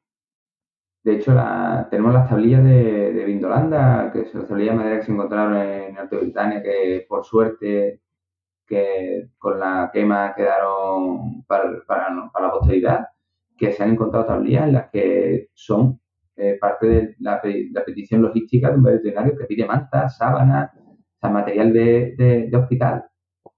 [1.03, 1.35] De hecho,
[1.89, 5.57] tenemos las tablillas de, de Vindolanda, que son las tablillas de madera que se encontraron
[5.57, 8.01] en Alto Britania, que por suerte
[8.65, 13.07] que con la quema quedaron para, para, la posteridad,
[13.57, 15.99] que se han encontrado tablillas en las que son
[16.35, 17.41] eh, parte de la,
[17.85, 20.71] petición logística de un veterinario que pide mantas, sábanas,
[21.21, 23.05] o material de, hospital.
[23.43, 23.51] O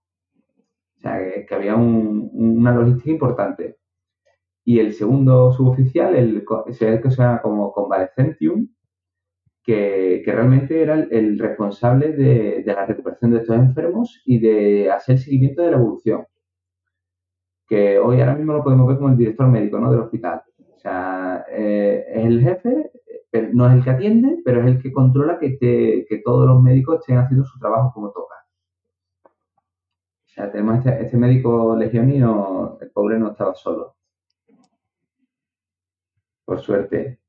[0.99, 3.77] sea, que, había una logística importante.
[4.65, 6.43] Y el segundo suboficial, el,
[6.79, 8.67] el que se llama como convalescentium,
[9.65, 15.61] que, realmente era el, responsable de, la recuperación de estos enfermos y de hacer seguimiento
[15.61, 16.25] de la evolución.
[17.67, 19.91] Que hoy ahora mismo lo podemos ver como el director médico ¿no?
[19.91, 20.41] del hospital.
[20.75, 22.91] O sea, eh, es el jefe,
[23.53, 26.99] no es el que atiende, pero es el que controla que, que todos los médicos
[26.99, 28.35] estén haciendo su trabajo como toca.
[29.23, 33.94] O sea, tenemos este, este médico legionino, el pobre no estaba solo
[36.45, 37.19] por suerte.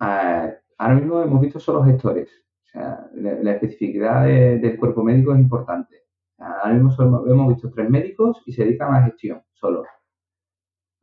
[0.00, 2.28] Ah, ahora mismo hemos visto solo gestores.
[2.64, 6.02] O sea, la, especificidad del cuerpo médico es importante.
[6.38, 9.84] ahora mismo hemos visto tres médicos y se dedican a la gestión, solo.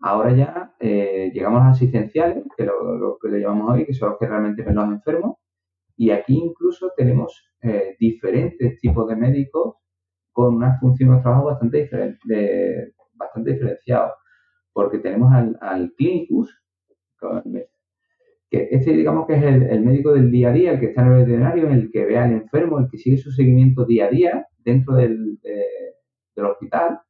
[0.02, 3.94] Ahora ya eh, llegamos a los asistenciales, que lo, lo, que le llamamos hoy, que
[3.94, 5.38] son los que realmente ven los enfermos.
[5.98, 9.76] Y aquí incluso tenemos eh, diferentes tipos de médicos
[10.32, 14.14] con una función de trabajo bastante, diferente, bastante diferenciados
[14.74, 16.62] porque tenemos al, al clínicus,
[18.50, 21.12] que este digamos que es el, médico del día a día, el que está en
[21.12, 24.48] el veterinario, el que ve al enfermo, el que sigue su seguimiento día a día
[24.58, 25.40] dentro del,
[26.36, 27.02] hospital.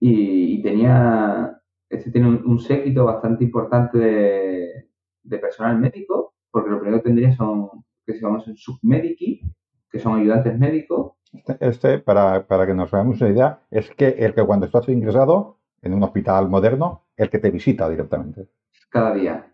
[0.00, 7.08] Y, tenía, este tiene un, séquito bastante importante de, personal médico, porque lo primero que
[7.08, 7.68] tendría son,
[8.06, 9.40] que se llaman submedici,
[9.90, 14.34] que son ayudantes médicos, este, este, para, que nos hagamos una idea, es que el
[14.34, 18.48] que cuando estás ingresado en un hospital moderno, el que te visita directamente.
[18.88, 19.52] Cada día.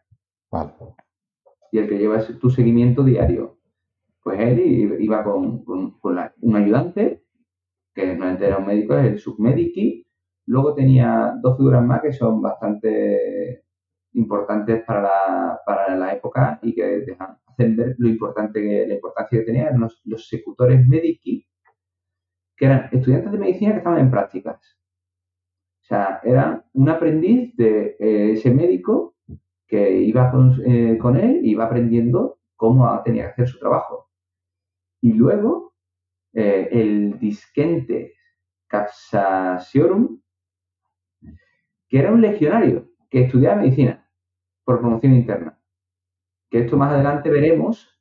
[0.51, 0.73] Vale.
[1.73, 3.59] Y el que lleva tu seguimiento diario.
[4.23, 7.25] Pues él iba con, un ayudante,
[7.95, 10.07] que no era un médico, es el submedici.
[10.47, 13.65] Luego tenía dos figuras más que son bastante
[14.13, 18.95] importantes para la, para la época y que dejan, hacen ver lo importante que, la
[18.95, 21.47] importancia que tenían los, los secutores medici,
[22.61, 24.79] que eran estudiantes de medicina que estaban en prácticas.
[25.81, 29.17] O sea, era un aprendiz de eh, ese médico
[29.67, 30.31] que iba
[30.67, 34.11] eh, con, él y iba aprendiendo cómo tenía que hacer su trabajo.
[35.01, 35.73] Y luego,
[36.35, 38.13] eh, el disquente
[38.67, 40.21] Capsasiorum,
[41.89, 44.07] que era un legionario que estudiaba medicina
[44.65, 45.59] por promoción interna.
[46.51, 47.99] Que esto más adelante veremos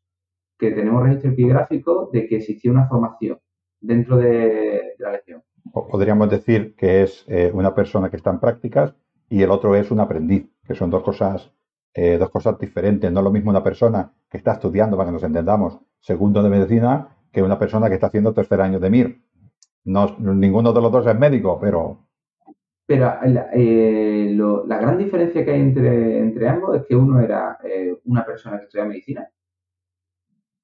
[0.58, 3.40] que tenemos registro epigráfico de que existía una formación
[3.82, 5.44] dentro de, la lección.
[5.72, 8.96] Podríamos decir que es eh, una persona que está en prácticas
[9.30, 11.52] y el otro es un aprendiz, que son dos cosas,
[11.94, 13.12] eh, dos cosas diferentes.
[13.12, 16.50] No es lo mismo una persona que está estudiando, para que nos entendamos, segundo de
[16.50, 19.22] medicina, que una persona que está haciendo tercer año de MIR.
[19.86, 22.06] No, ninguno de los dos es médico, pero...
[22.86, 23.14] Pero
[23.54, 27.56] eh, la gran diferencia que hay entre, entre ambos es que uno era
[28.06, 29.30] una persona que estudia medicina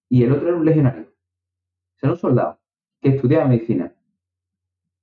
[0.10, 1.04] y el otro era un legionario.
[1.04, 2.60] O sea, un soldado
[3.02, 3.94] que estudiaba medicina.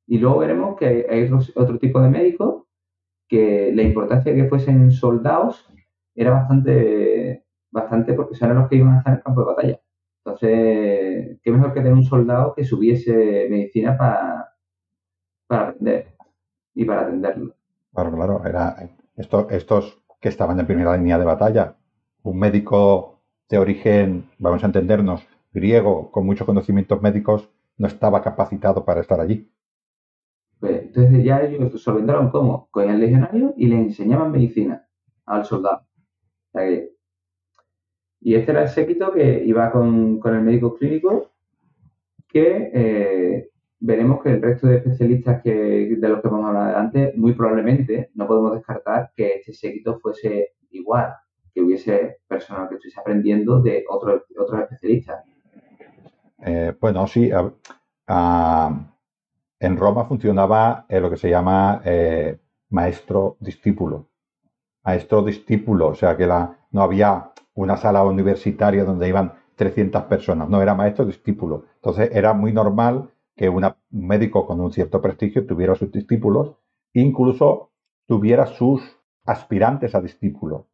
[0.06, 2.64] Y luego veremos que hay otro tipo de médicos
[3.28, 5.66] que la importancia de que fuesen soldados
[6.14, 9.80] era bastante, bastante porque son los que iban a estar en el campo de batalla.
[10.24, 14.54] Entonces, qué mejor que tener un soldado que subiese medicina para,
[15.46, 16.14] para aprender
[16.74, 17.54] y para atenderlo.
[17.92, 18.76] Claro, claro, era
[19.16, 21.76] estos, estos que estaban en primera línea de batalla,
[22.22, 28.84] un médico de origen, vamos a entendernos, griego, con muchos conocimientos médicos, no estaba capacitado
[28.84, 29.50] para estar allí.
[30.62, 34.86] Pues, entonces ya ellos solventaron cómo, con el legionario y le enseñaban medicina
[35.26, 35.86] al soldado.
[38.20, 41.32] y este era el séquito que iba con, el médico clínico,
[42.28, 43.50] que eh,
[43.80, 47.32] veremos que el resto de especialistas que, de los que vamos a hablar adelante, muy
[47.34, 51.12] probablemente no podemos descartar que este séquito fuese igual,
[51.52, 55.24] que hubiese personal que estuviese aprendiendo de otros, otros especialistas.
[56.44, 57.30] Eh, bueno, sí.
[59.60, 62.38] en Roma funcionaba eh, lo que se llama eh,
[62.70, 64.08] maestro-discípulo.
[64.84, 70.74] Maestro-discípulo, o sea que no había una sala universitaria donde iban 300 personas, no era
[70.74, 71.66] maestro, discípulo.
[71.76, 76.56] Entonces era muy normal que un médico con un cierto prestigio tuviera sus discípulos,
[76.92, 77.70] incluso
[78.06, 78.82] tuviera sus
[79.24, 80.66] aspirantes a discípulo.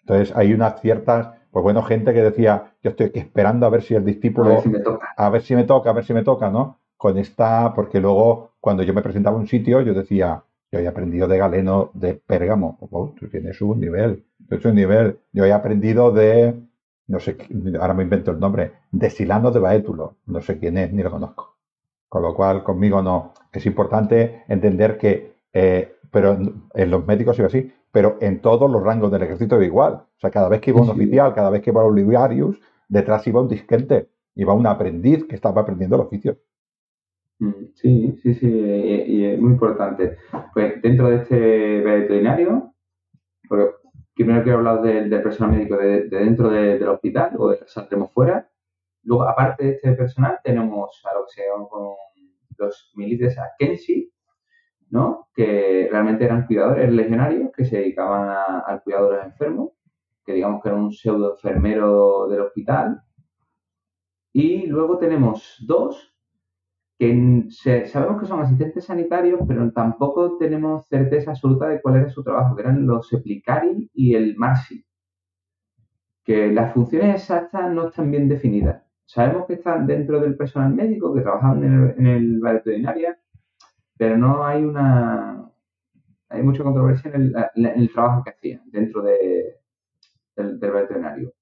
[0.00, 3.94] Entonces hay unas ciertas, pues bueno, gente que decía, yo estoy esperando a ver si
[3.94, 5.08] el discípulo, A ver si me toca.
[5.16, 6.78] a ver si me toca, a ver si me toca, ¿no?
[6.96, 10.86] Con esta, porque luego cuando yo me presentaba a un sitio, yo decía, yo he
[10.86, 12.78] aprendido de Galeno de Pérgamo.
[12.90, 15.18] Oh, tú tienes un nivel, tú tienes un nivel.
[15.32, 16.54] Yo he aprendido de,
[17.08, 17.36] no sé,
[17.80, 20.16] ahora me invento el nombre, de Silano de Baétulo.
[20.26, 21.56] No sé quién es, ni lo conozco.
[22.08, 23.32] Con lo cual, conmigo no.
[23.52, 28.70] Es importante entender que, eh, pero en en los médicos iba así, pero en todos
[28.70, 29.92] los rangos del ejército iba igual.
[29.94, 33.26] O sea, cada vez que iba un oficial, cada vez que iba un Olivarius, detrás
[33.26, 36.38] iba un disquente, iba un aprendiz que estaba aprendiendo el oficio.
[37.38, 40.18] Mm, Sí, sí, sí, y, es muy importante.
[40.52, 42.74] Pues dentro de este veterinario,
[43.48, 43.74] porque
[44.14, 48.12] primero quiero hablar del, del personal médico de, de dentro de- del hospital, o saldremos
[48.12, 48.48] fuera.
[49.04, 51.94] Luego, aparte de este personal, tenemos a lo que se llaman con
[52.58, 54.12] los militares Akensi,
[54.90, 55.28] ¿no?
[55.34, 58.28] Que realmente eran cuidadores legionarios que se dedicaban
[58.66, 59.70] al cuidado de los enfermos,
[60.24, 63.02] que digamos que eran un pseudo enfermero del hospital.
[64.32, 66.12] Y luego tenemos dos
[66.98, 72.10] que se- sabemos que son asistentes sanitarios, pero tampoco tenemos certeza absoluta de cuál era
[72.10, 74.84] su trabajo, que eran los Eplicari y el Marsi.
[76.24, 78.82] Que las funciones exactas no están bien definidas.
[79.04, 82.86] Sabemos que están dentro del personal médico, que trabajan en el, en
[84.00, 85.52] pero no hay una.
[86.30, 89.60] Hay mucha controversia en el, trabajo que hacían dentro de,
[90.34, 91.34] del, del veterinario.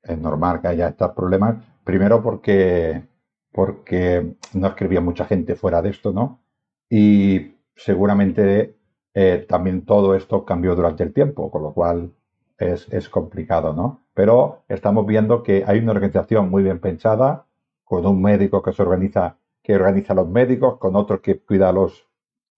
[0.00, 1.56] es normal que haya estos problemas.
[1.82, 3.02] Primero porque,
[3.50, 6.40] porque no escribía mucha gente fuera de esto, ¿no?
[6.88, 8.76] Y seguramente
[9.12, 12.12] eh, también todo esto cambió durante el tiempo, con lo cual
[12.58, 14.04] es, es complicado, ¿no?
[14.14, 17.46] Pero estamos viendo que hay una organización muy bien pensada,
[17.82, 21.68] con un médico que se organiza, que organiza a los médicos, con otro que cuida
[21.70, 22.06] a los,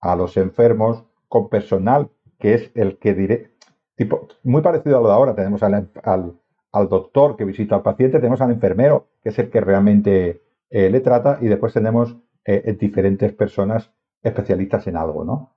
[0.00, 3.52] a los enfermos, con personal que es el que diré,
[3.96, 6.34] tipo, muy parecido a lo de ahora, tenemos al, al
[6.72, 10.90] al doctor que visita al paciente, tenemos al enfermero, que es el que realmente eh,
[10.90, 13.90] le trata, y después tenemos eh, diferentes personas
[14.22, 15.54] especialistas en algo, ¿no?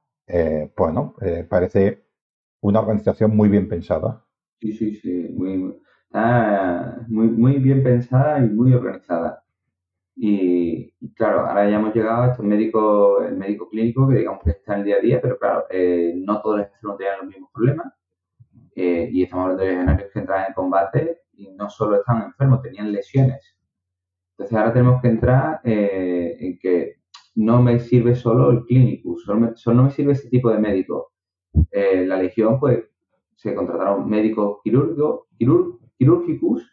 [0.78, 2.06] Bueno, eh, parece
[2.62, 4.24] una organización muy bien pensada.
[4.62, 5.58] Sí, sí, sí, muy,
[7.08, 9.44] muy, muy bien pensada y muy organizada.
[10.16, 14.52] Y, claro, ahora ya hemos llegado a estos médicos, el médico clínico que digamos que
[14.52, 17.28] está en el día a día, pero claro, eh, no todos los enfermos tienen los
[17.28, 17.94] mismos problemas.
[18.76, 22.62] Eh, y estamos hablando de legionarios que entran en combate y no solo estaban enfermos,
[22.62, 23.58] tenían lesiones.
[24.32, 26.98] Entonces ahora tenemos que entrar eh, en que
[27.36, 31.14] no me sirve solo el clínicus, solo, solo no me sirve ese tipo de médico.
[31.72, 32.86] La legión, pues,
[33.36, 36.64] se contrataron médicos quirúrgicos, quirúr- quirúrgicos,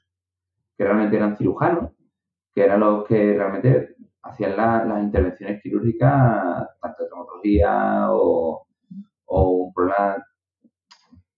[0.77, 1.91] que realmente eran cirujanos,
[2.55, 8.67] que eran los que realmente hacían la- las intervenciones quirúrgicas, tanto de traumatología o,
[9.27, 10.17] o un problema,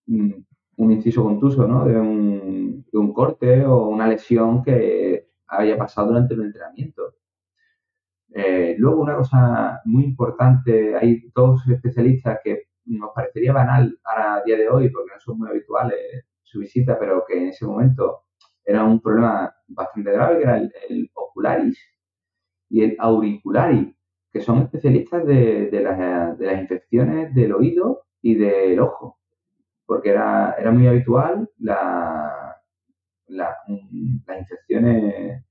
[0.06, 0.32] mm,
[0.76, 1.84] un inciso contuso, ¿no?
[1.84, 7.14] De un, de un corte o una lesión que haya pasado durante el entrenamiento.
[8.32, 14.56] Eh, luego, una cosa muy importante, hay dos especialistas que nos parecería banal a día
[14.56, 18.24] de hoy, porque no son muy habituales su visita, pero que en ese momento
[18.64, 21.78] era un problema bastante grave, que era el, ocularis
[22.68, 23.94] y el auricularis,
[24.32, 29.18] que son especialistas de, de las, de las infecciones del oído y del ojo,
[29.86, 32.56] porque era, era muy habitual la,
[33.28, 35.44] la- las infecciones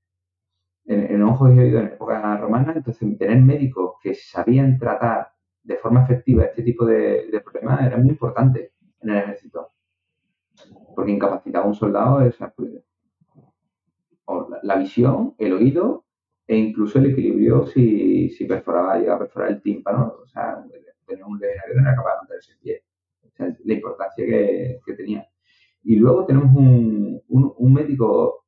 [0.86, 5.28] en, ojos y oídos en época romana, entonces tener médicos que sabían tratar
[5.62, 9.68] de forma efectiva este tipo de, de problemas era muy importante en el ejército.
[10.94, 12.89] Porque incapacitaba a un soldado esa, pues, o
[14.62, 16.04] la, visión, el oído
[16.46, 20.64] e incluso el equilibrio si, si perforaba, llegaba a perforar el tímpano, o sea,
[21.06, 22.84] tener un legionario que no era capaz de mantenerse en pie.
[23.22, 25.26] O sea, la importancia que, que tenía.
[25.82, 28.44] Y luego tenemos un, un, un médico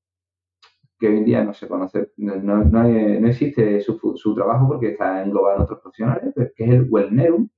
[0.99, 2.87] que hoy en día no se conoce, no, no, no,
[3.27, 7.49] existe su, su trabajo porque está englobado en otros profesionales, que es el Wellnerum,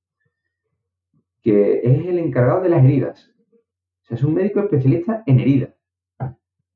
[1.43, 3.31] que es el encargado de las heridas.
[4.03, 5.75] O sea, es un médico especialista en heridas.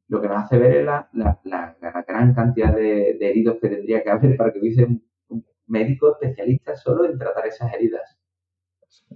[0.09, 4.02] Lo que nos hace ver es la, la- la- gran cantidad de, heridos que tendría
[4.02, 8.18] que haber para que hubiese un, un médico especialista solo en tratar esas heridas.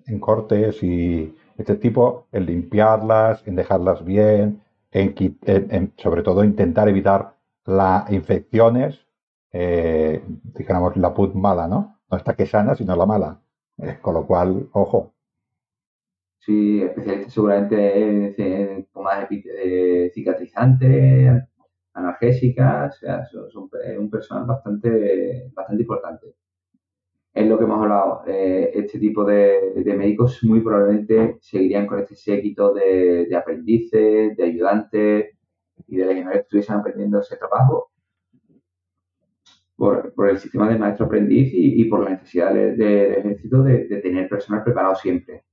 [0.06, 6.44] En cortes y este tipo, en limpiarlas, en dejarlas bien, en, en- en, sobre todo
[6.44, 7.34] intentar evitar
[7.66, 9.06] las infecciones,
[9.52, 10.22] eh,
[10.96, 11.98] la put mala, ¿no?
[12.10, 13.40] No esta que sana, sino la mala.
[13.78, 15.12] Eh, con lo cual, ojo,
[16.44, 18.34] Sí, especialista seguramente
[18.74, 21.40] en, pomadas eh, cicatrizantes,
[21.94, 26.34] analgésicas, o sea, son, un personal bastante, bastante importante.
[27.34, 32.16] Es lo que hemos hablado, eh, este tipo de, médicos muy probablemente seguirían con este
[32.16, 35.38] séquito de, aprendices, de ayudantes
[35.86, 37.92] y de legionarios que estuviesen aprendiendo ese trabajo
[39.76, 44.96] por, el sistema de maestro-aprendiz y, por la necesidad del ejército de, tener personal preparado
[44.96, 45.44] siempre.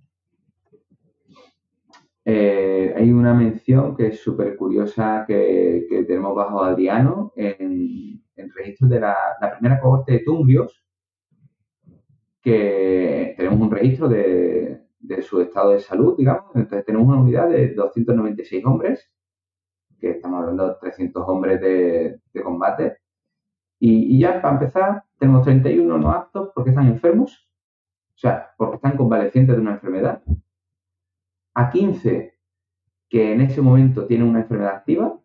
[2.31, 8.91] Eh, hay una mención que es súper curiosa que, tenemos bajo Adriano en, en registros
[8.91, 9.15] de la,
[9.57, 10.85] primera cohorte de Tumbrios,
[12.39, 14.79] que tenemos un registro de,
[15.23, 16.51] su estado de salud, digamos.
[16.53, 19.11] Entonces tenemos una unidad de 296 hombres,
[19.99, 22.97] que estamos hablando de 300 hombres de, combate.
[23.79, 27.49] Y, ya para empezar, tenemos 31 no aptos porque están enfermos,
[28.13, 30.21] o sea, porque están convalecientes de una enfermedad
[31.59, 32.33] a 15
[33.09, 35.19] que en ese momento tienen una enfermedad activa,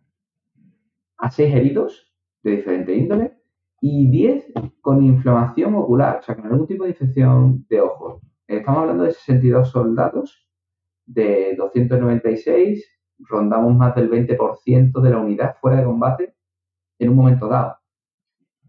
[1.17, 2.13] a 6 heridos
[2.43, 3.39] de diferente índole
[3.81, 8.21] y 10 con inflamación ocular, o sea, con algún tipo de infección de ojos.
[8.49, 10.49] Estamos hablando de 62 soldados,
[11.07, 12.85] de 296,
[13.19, 16.35] rondamos más del 20% de la unidad fuera de combate
[16.99, 17.77] en un momento dado.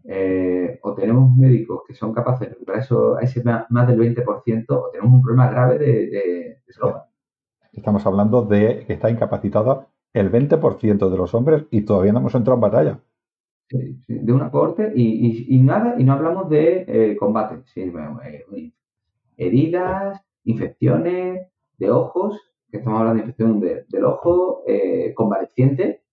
[0.04, 4.90] Eh, o tenemos médicos que son capaces de recuperar eso, ese más del 20%, o
[4.92, 6.94] tenemos un problema grave de, de, de salud.
[7.76, 12.34] Estamos hablando de que está incapacitada el 20% de los hombres y todavía no hemos
[12.34, 13.00] entrado en batalla.
[13.68, 17.62] Sí, de una corte y, nada, y no hablamos de eh, combate.
[17.76, 18.72] Eh,
[19.36, 26.04] heridas, infecciones de ojos, que estamos hablando de infección del ojo, eh, convaleciente,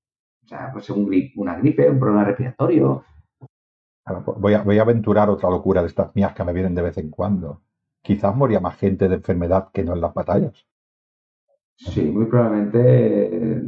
[0.43, 3.05] o sea, pues un una gripe, un problema respiratorio.
[4.25, 6.81] Pues voy a, voy a aventurar otra locura de estas mías que me vienen de
[6.81, 7.61] vez en cuando.
[8.01, 10.65] Quizás moría más gente de enfermedad que no en las batallas.
[11.75, 12.79] Sí, muy probablemente
[13.35, 13.63] eh,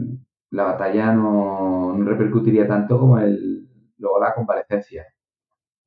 [0.52, 5.06] la batalla no, repercutiría tanto como el, luego la convalecencia.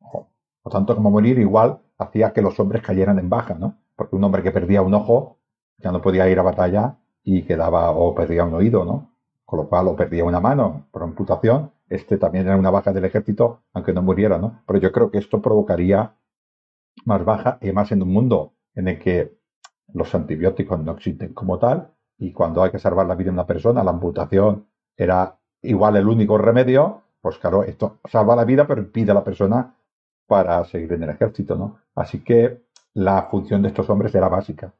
[0.00, 3.78] O tanto como morir, igual hacía que los hombres cayeran en baja, ¿no?
[3.96, 5.38] Porque un hombre que perdía un ojo
[5.78, 9.14] ya no podía ir a batalla y quedaba o perdía un oído, ¿no?
[9.44, 13.06] Con lo cual o perdía una mano por amputación, este también era una baja del
[13.06, 14.62] ejército, aunque no muriera, ¿no?
[14.66, 16.14] Pero yo creo que esto provocaría
[17.06, 19.38] más baja y más en un mundo en el que
[19.94, 23.46] los antibióticos no existen como tal y cuando hay que salvar la vida de una
[23.46, 24.66] persona, la amputación
[24.96, 29.24] era igual el único remedio, pues claro, esto salva la vida, pero impide a la
[29.24, 29.74] persona
[30.26, 31.78] para seguir en el ejército, ¿no?
[31.94, 32.62] Así que
[32.94, 34.72] la función de estos hombres era básica.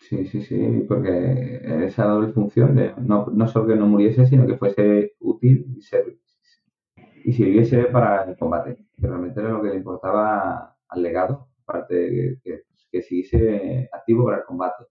[0.00, 4.46] Sí, sí, sí, porque esa doble función de no, no solo que no muriese, sino
[4.46, 5.80] que fuese útil y,
[7.24, 11.94] y sirviese para el combate, que realmente era lo que le importaba al legado, aparte
[11.94, 14.84] de que, que siguiese activo para el combate.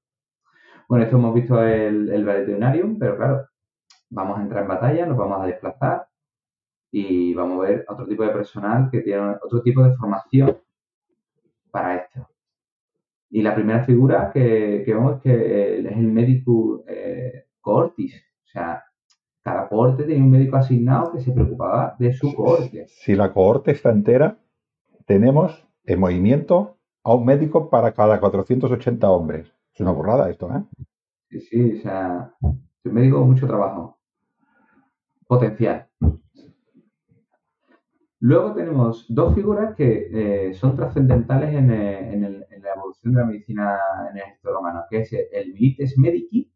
[0.87, 3.47] Bueno, esto hemos visto el, el pero claro,
[4.09, 6.07] vamos a entrar en batalla, nos vamos a desplazar
[6.91, 10.57] y vamos a ver otro tipo de personal que tiene otro tipo de formación
[11.71, 12.29] para esto.
[13.29, 18.15] Y la primera figura que, vemos es que es el médico eh, cohortis.
[18.45, 18.83] O sea,
[19.41, 22.85] cada cohorte tenía un médico asignado que se preocupaba de su cohorte.
[22.87, 24.37] Si la cohorte está entera,
[25.05, 29.54] tenemos en movimiento a un médico para cada 480 hombres.
[29.75, 30.63] Es una borrada esto, ¿eh?
[31.29, 32.33] Sí, sí, o sea,
[32.81, 33.99] soy médico con mucho trabajo.
[35.27, 35.89] Potencial.
[38.21, 43.77] Luego tenemos dos figuras que eh, son trascendentales en, eh, la evolución de la medicina
[44.11, 46.49] en el ejército romano, que es el milites medici,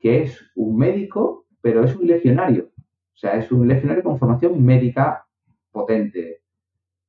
[0.00, 2.72] que es un médico, pero es un legionario.
[2.76, 5.28] O sea, es un legionario con formación médica
[5.70, 6.42] potente,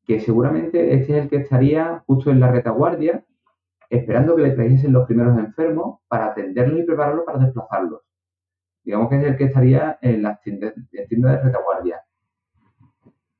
[0.06, 3.26] que seguramente este es el que estaría justo en la retaguardia
[3.98, 8.02] esperando que le trajesen los primeros enfermos para atenderlos y prepararlos para desplazarlos.
[8.84, 12.02] Digamos que es el que estaría en las tiendas, de retaguardia.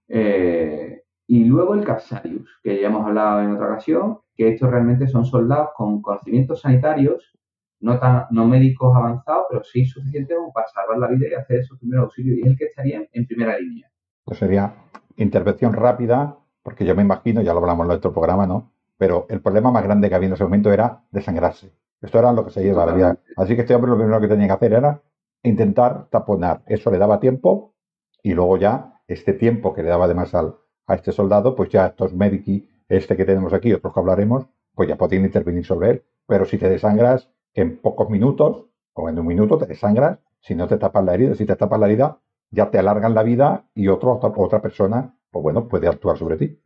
[0.08, 5.08] Eh, y luego el Capsarius, que ya hemos hablado en otra ocasión, que estos realmente
[5.08, 7.38] son soldados con conocimientos sanitarios,
[7.80, 11.78] no, tan, no médicos avanzados, pero sí suficientes para salvar la vida y hacer esos
[11.80, 12.38] primeros auxilios.
[12.38, 13.90] Y es el que estaría en primera línea.
[14.24, 14.74] Pues sería
[15.18, 18.75] intervención rápida, porque yo me imagino, ya lo hablamos en otro programa, ¿no?
[18.98, 21.72] Pero el problema más grande que había en ese momento era desangrarse.
[22.02, 23.18] Esto era lo que se lleva la vida.
[23.36, 25.02] Así que este hombre lo primero que tenía que hacer era
[25.44, 26.64] intentar taponar.
[26.68, 27.74] Eso le daba tiempo
[28.22, 30.56] y luego ya este tiempo que le daba además al,
[30.88, 34.90] a este soldado, pues ya estos médicos, este que tenemos aquí, otros que hablaremos, pues
[34.90, 36.04] ya podían intervenir sobre él.
[36.28, 40.68] Pero si te desangras en pocos minutos o en un minuto te desangras, si no
[40.68, 42.20] te tapas la herida, si te tapas la herida,
[42.52, 46.60] ya te alargan la vida y otro, otra persona, pues bueno, puede actuar sobre ti.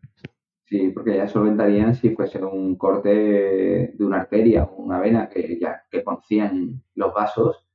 [0.69, 5.57] Sí, porque ya solventarían si fuese un corte de una arteria o una vena que
[5.59, 7.69] ya que conocían los vasos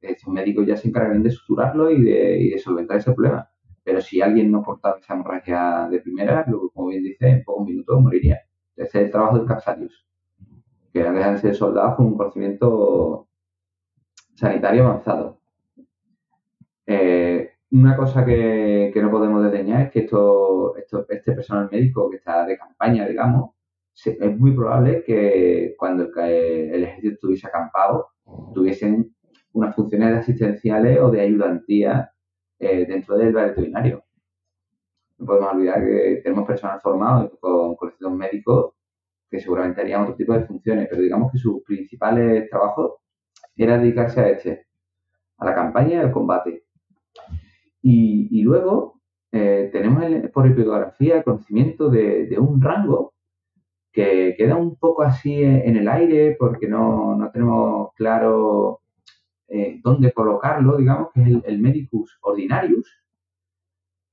[0.00, 3.48] estos médicos ya se encargarían de suturarlo y de, solventar ese problema.
[3.82, 8.00] Pero si alguien no portaba esa hemorragia de primera, como bien dice, en pocos minutos
[8.00, 8.40] moriría.
[8.76, 10.06] Es el trabajo del Capsarius,
[10.92, 13.28] que dejan de ser soldados con un conocimiento
[14.34, 15.40] sanitario avanzado.
[16.86, 22.44] Eh, una cosa que, no podemos desdeñar es que esto, este personal médico que está
[22.44, 23.52] de campaña, digamos,
[24.04, 28.08] es muy probable que cuando el, ejército estuviese acampado,
[28.54, 29.14] tuviesen
[29.52, 32.12] unas funciones asistenciales o de ayudantía
[32.58, 34.04] eh, dentro del veterinario.
[35.18, 38.74] No podemos olvidar que tenemos personal formado con conocimientos médicos
[39.30, 42.94] que seguramente harían otro tipo de funciones, pero digamos que sus principales trabajos
[43.56, 44.66] era dedicarse a este,
[45.38, 46.64] a la campaña y al combate.
[47.82, 49.00] Y, luego
[49.32, 53.14] eh, tenemos por epidografía el conocimiento de, un rango
[53.92, 58.80] que queda un poco así en el aire porque no, tenemos claro
[59.48, 62.86] eh, dónde colocarlo, digamos, que es el, medicus ordinarius,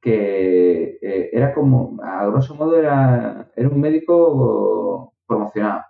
[0.01, 5.81] que eh, era como, a grosso modo, era, era un médico promocionado.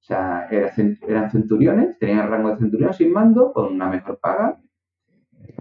[0.00, 4.60] O sea, eran centuriones, tenían rango de centurión sin mando, con una mejor paga,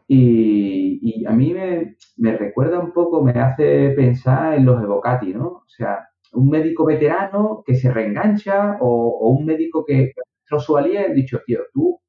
[0.07, 5.47] y, a mí me, recuerda un poco, me hace pensar en los evocati, ¿no?
[5.47, 10.13] O sea, un médico veterano que se reengancha o, un médico que
[10.47, 10.77] tras su
[11.15, 11.99] dicho, tío, tú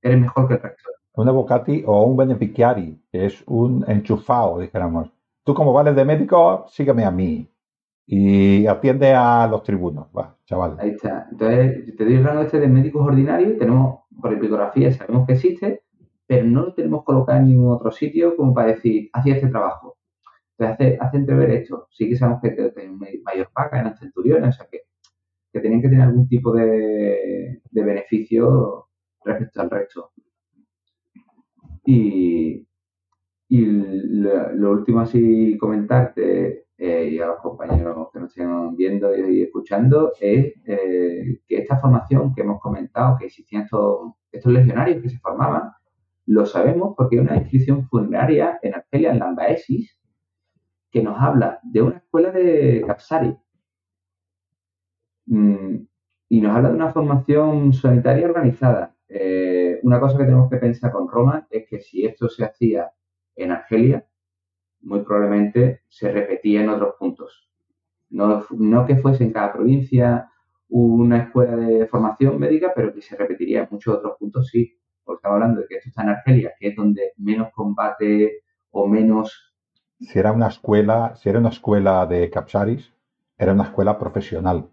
[0.00, 0.90] eres mejor que el resto.
[1.14, 5.10] Un evocati o un beneficiari, que es un enchufado, dijéramos.
[5.44, 7.48] Tú como vales de médico, sígueme a mí
[8.06, 10.76] y atiende a los tribunos, va, chaval.
[10.78, 11.28] Ahí está.
[11.30, 15.82] Entonces, te doy el rango este de médicos ordinarios, tenemos por epicografía, sabemos que existe,
[16.32, 19.98] pero no lo tenemos colocado en ningún otro sitio como para decir, hacía este trabajo.
[20.56, 21.88] Entonces hace, entrever esto.
[21.90, 24.80] Sí que sabemos que tienen mayor paga, en las centuriones, o sea que,
[25.60, 28.86] tenían que tener algún tipo de, beneficio
[29.22, 30.12] respecto al resto.
[31.84, 32.66] Y,
[33.50, 40.12] lo, último así comentarte eh, y a los compañeros que nos estén viendo y, escuchando
[40.18, 45.18] es eh, que esta formación que hemos comentado, que existían estos, estos legionarios que se
[45.18, 45.72] formaban,
[46.32, 49.98] lo sabemos porque hay una inscripción funeraria en Argelia, en Lambaesis,
[50.90, 53.36] que nos habla de una escuela de Capsari.
[55.26, 55.76] Mm,
[56.30, 58.96] y nos habla de una formación sanitaria organizada.
[59.08, 62.90] Eh, una cosa que tenemos que pensar con Roma es que si esto se hacía
[63.36, 64.06] en Argelia,
[64.80, 67.50] muy probablemente se repetía en otros puntos.
[68.08, 70.30] No, no que fuese en cada provincia
[70.68, 75.18] una escuela de formación médica, pero que se repetiría en muchos otros puntos, sí porque
[75.18, 79.54] estamos hablando de que esto está en Argelia, que es donde menos combate o menos...
[80.00, 82.92] Si era una escuela, si era una escuela de Capsaris,
[83.38, 84.68] era una escuela profesional.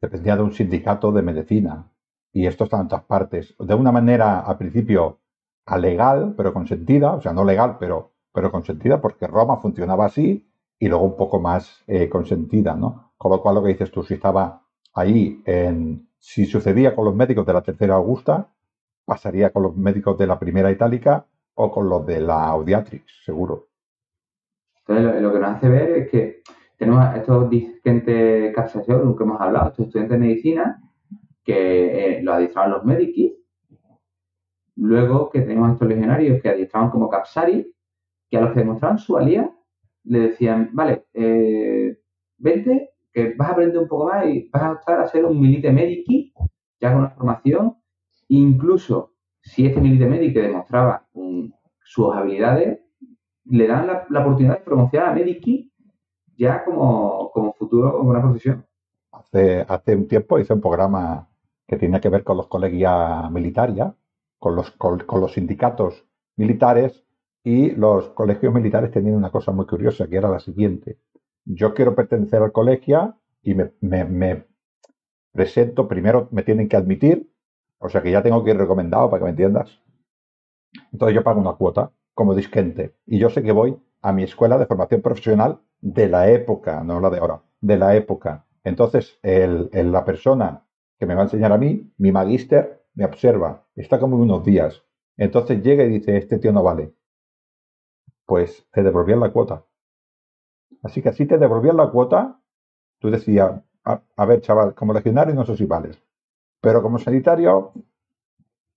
[0.00, 1.90] Dependía de un sindicato de medicina.
[2.32, 3.54] Y esto está en todas partes.
[3.58, 5.18] De una manera, al principio,
[5.66, 10.48] alegal, pero consentida, o sea, no legal, pero, pero consentida, porque Roma funcionaba así,
[10.78, 13.12] y luego un poco más eh, consentida, ¿no?
[13.16, 14.62] Con lo cual, lo que dices tú, si estaba
[14.94, 16.08] ahí en.
[16.20, 18.48] Si sucedía con los médicos de la tercera Augusta,
[19.08, 23.68] pasaría con los médicos de la primera itálica o con los de la Audiatrix, seguro.
[24.86, 26.42] Entonces, lo, que nos hace ver es que
[26.76, 30.82] tenemos a estos disquentes capsación que hemos hablado, estos estudiantes de medicina,
[31.42, 33.38] que eh, los adiestraban los médicos,
[34.76, 37.74] luego que tenemos a estos legionarios que adiestraban como capsari,
[38.30, 39.50] que a los que demostraban su valía
[40.04, 41.98] le decían, vale, eh,
[42.36, 45.40] vente, que vas a aprender un poco más y vas a estar a ser un
[45.40, 46.34] milite medici,
[46.78, 47.77] ya con una formación
[48.28, 51.06] Incluso si este militar médico demostraba
[51.82, 52.80] sus habilidades,
[53.44, 55.72] le dan la, oportunidad de promocionar a Medici
[56.36, 58.66] ya como, futuro, como una profesión.
[59.10, 61.28] Hace, hace un tiempo hice un programa
[61.66, 63.86] que tenía que ver con los colegios militares,
[64.38, 66.06] con los, con, los sindicatos
[66.36, 67.04] militares
[67.42, 70.98] y los colegios militares tenían una cosa muy curiosa que era la siguiente.
[71.44, 74.44] Yo quiero pertenecer al colegio y me, me
[75.32, 77.30] presento, primero me tienen que admitir
[77.78, 79.80] o sea que ya tengo que ir recomendado para que me entiendas.
[80.92, 84.58] Entonces yo pago una cuota como disquente y yo sé que voy a mi escuela
[84.58, 88.44] de formación profesional de la época, no la de ahora, de la época.
[88.64, 90.64] Entonces el, la persona
[90.98, 94.82] que me va a enseñar a mí, mi magíster, me observa, está como unos días.
[95.16, 96.92] Entonces llega y dice, este tío no vale.
[98.26, 99.64] Pues te devolvían la cuota.
[100.82, 102.40] Así que así te devolvían la cuota,
[103.00, 106.02] tú decías, a, a ver, chaval, como legionario no sé si vales.
[106.60, 107.72] Pero como sanitario,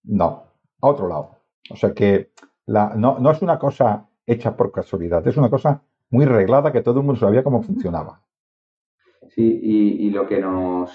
[0.04, 0.44] no,
[0.82, 1.38] a otro lado.
[1.70, 2.32] O sea que
[2.68, 7.00] no, no, es una cosa hecha por casualidad, es una cosa muy reglada que todo
[7.00, 8.22] el mundo sabía cómo funcionaba.
[9.30, 10.92] Sí, y, lo que nos,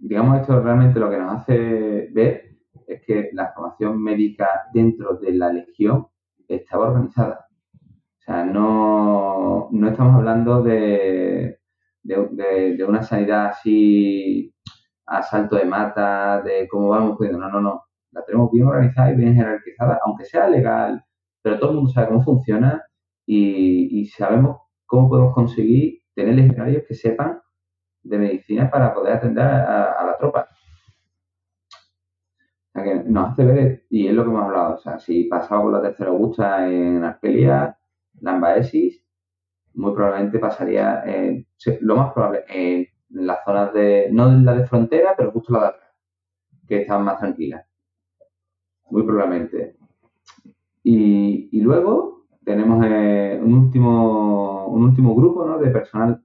[0.00, 5.32] digamos, esto realmente lo que nos hace ver es que la formación médica dentro de
[5.32, 6.08] la legión
[6.46, 7.48] estaba organizada.
[7.80, 11.60] O sea, no, no estamos hablando de,
[12.02, 14.54] de, una sanidad así
[15.08, 17.38] a salto de mata, de cómo vamos pudiendo.
[17.38, 17.84] No, no, no.
[18.10, 21.04] La tenemos bien organizada y bien jerarquizada, aunque sea legal,
[21.42, 22.82] pero todo el mundo sabe cómo funciona
[23.26, 27.40] y, sabemos cómo podemos conseguir tener legionarios que sepan
[28.02, 30.48] de medicina para poder atender a, la tropa.
[32.68, 35.24] O sea que nos hace ver, y es lo que hemos hablado, o sea, si
[35.24, 37.78] pasaba por la tercera Augusta en Argelia,
[38.20, 39.04] la Ambaesis,
[39.74, 41.46] muy probablemente pasaría, en,
[41.80, 45.60] lo más probable, en las zonas de, no en la de frontera, pero justo la
[45.60, 45.90] de atrás,
[46.66, 47.66] que están más tranquilas.
[48.90, 49.76] Muy probablemente.
[50.82, 55.58] Y, luego tenemos eh, un, último, un último grupo ¿no?
[55.58, 56.22] de personal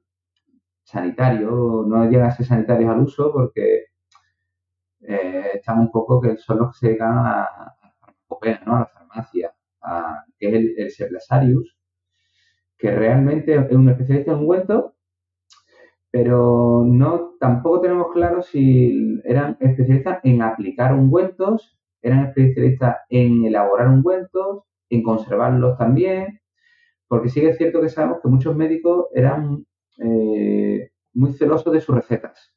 [0.84, 3.88] sanitario, no llega a ser sanitarios al uso porque
[5.02, 7.76] eh, están un poco que son los que se dedican a, a,
[8.66, 8.76] ¿no?
[8.76, 9.54] a la farmacia,
[10.38, 10.92] que es el, el
[12.78, 14.93] que realmente es un especialista en ungüentos,
[16.14, 23.88] pero no tampoco tenemos claro si eran especialistas en aplicar ungüentos, eran especialistas en elaborar
[23.88, 24.61] ungüentos,
[24.91, 26.39] en conservarlos también,
[27.07, 29.66] porque sí que es cierto que sabemos que muchos médicos eran
[29.97, 32.53] eh, muy celosos de sus recetas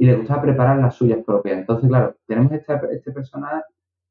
[0.00, 1.58] y les gustaba preparar las suyas propias.
[1.58, 3.62] Entonces, claro, tenemos este, este personal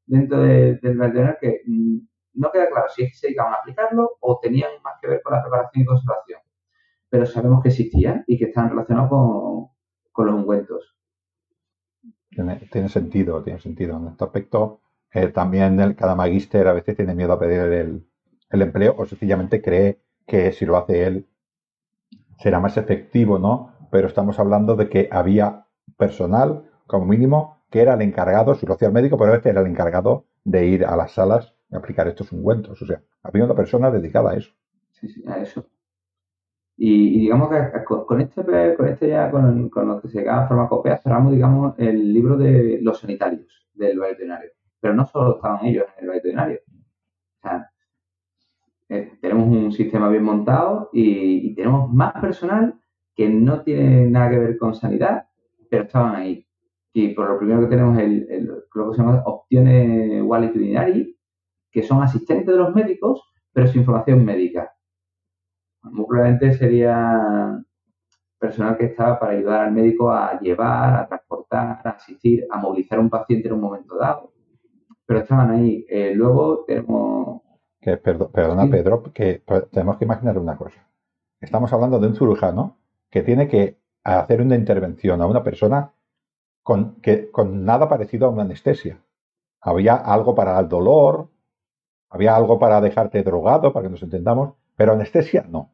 [0.06, 1.98] dentro del veterinario que mm,
[2.36, 5.20] no queda claro si es que se dedicaban a aplicarlo o tenían más que ver
[5.22, 6.40] con la preparación y conservación.
[7.10, 9.10] Pero sabemos que existían y que están relacionados
[10.12, 10.96] con, los ungüentos.
[12.30, 13.96] Tiene, sentido, tiene sentido.
[13.96, 14.80] En este aspecto,
[15.12, 18.06] eh, también el, cada magíster a veces tiene miedo a pedir el,
[18.50, 21.26] el, empleo o sencillamente cree que si lo hace él
[22.38, 23.72] será más efectivo, ¿no?
[23.90, 28.74] Pero estamos hablando de que había personal, como mínimo, que era el encargado, si lo
[28.74, 32.08] hacía el médico, pero este era el encargado de ir a las salas y aplicar
[32.08, 32.80] estos ungüentos.
[32.80, 34.52] O sea, había una persona dedicada a eso.
[34.92, 35.66] Sí, sí, a eso.
[36.80, 38.44] Y, digamos que con este,
[38.76, 42.78] con este ya, con, con lo que se llama farmacopea, cerramos, digamos, el libro de
[42.80, 44.50] los sanitarios del veterinario.
[44.80, 46.60] Pero no solo estaban ellos en el veterinario.
[46.68, 47.70] O sea,
[48.88, 52.78] eh, tenemos un sistema bien montado y, tenemos más personal
[53.16, 55.26] que no tiene nada que ver con sanidad,
[55.68, 56.46] pero estaban ahí.
[56.92, 61.18] Y por lo primero que tenemos el, el lo que se llama opciones Walitudinary,
[61.72, 63.20] que son asistentes de los médicos,
[63.52, 64.77] pero sin información médica.
[65.90, 67.62] Muy probablemente sería
[68.38, 72.98] personal que estaba para ayudar al médico a llevar, a transportar, a asistir, a movilizar
[72.98, 74.32] a un paciente en un momento dado.
[75.06, 75.84] Pero estaban ahí.
[75.88, 77.42] Eh, luego tenemos
[77.80, 80.86] que, perdona, Pedro, que tenemos que imaginar una cosa.
[81.40, 82.76] Estamos hablando de un cirujano
[83.10, 85.92] que tiene que hacer una intervención a una persona
[86.62, 89.00] con, que, con nada parecido a una anestesia.
[89.60, 91.28] Había algo para el dolor,
[92.10, 95.70] había algo para dejarte drogado, para que nos entendamos, pero anestesia no.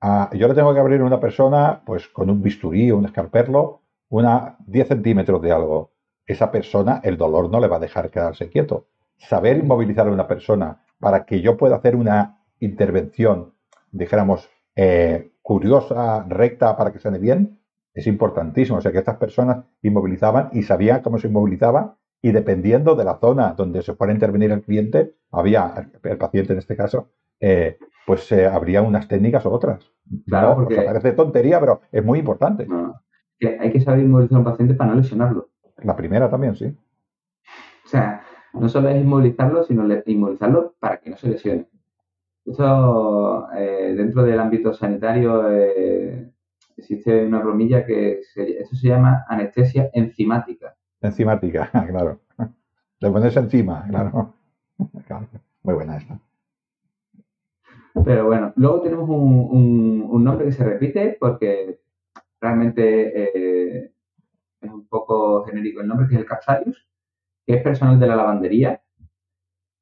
[0.00, 3.06] Ah, yo le tengo que abrir a una persona pues con un bisturí o un
[3.06, 5.92] escarperlo, una 10 centímetros de algo.
[6.26, 8.88] Esa persona, el dolor no le va a dejar quedarse quieto.
[9.16, 13.54] Saber inmovilizar a una persona para que yo pueda hacer una intervención,
[13.90, 17.60] dijéramos, eh, curiosa, recta, para que sane bien,
[17.94, 18.78] es importantísimo.
[18.78, 23.18] O sea, que estas personas inmovilizaban y sabían cómo se inmovilizaba y dependiendo de la
[23.18, 27.10] zona donde se fuera a intervenir el cliente, había, el paciente en este caso,
[27.40, 29.92] eh, pues eh, habría unas técnicas o otras.
[30.26, 30.80] Claro, porque...
[30.82, 32.66] parece tontería, pero es muy importante.
[33.60, 35.50] hay que saber inmovilizar a un paciente para no lesionarlo.
[35.82, 36.66] La primera también, sí.
[37.84, 38.22] O sea,
[38.54, 41.66] no solo es inmovilizarlo, sino inmovilizarlo para que no se lesione.
[42.44, 46.30] Eso, eh, dentro del ámbito sanitario, eh,
[46.76, 50.76] existe una bromilla que se, eso se llama anestesia enzimática.
[51.00, 52.20] Enzimática, claro.
[53.00, 54.34] Le pones encima, claro.
[55.62, 56.18] Muy buena esta.
[58.04, 61.78] Pero bueno, luego tenemos un, nombre que se repite porque
[62.40, 63.92] realmente eh,
[64.60, 66.86] es un poco genérico el nombre, que es el Capsarius
[67.46, 68.82] que es personal de la lavandería,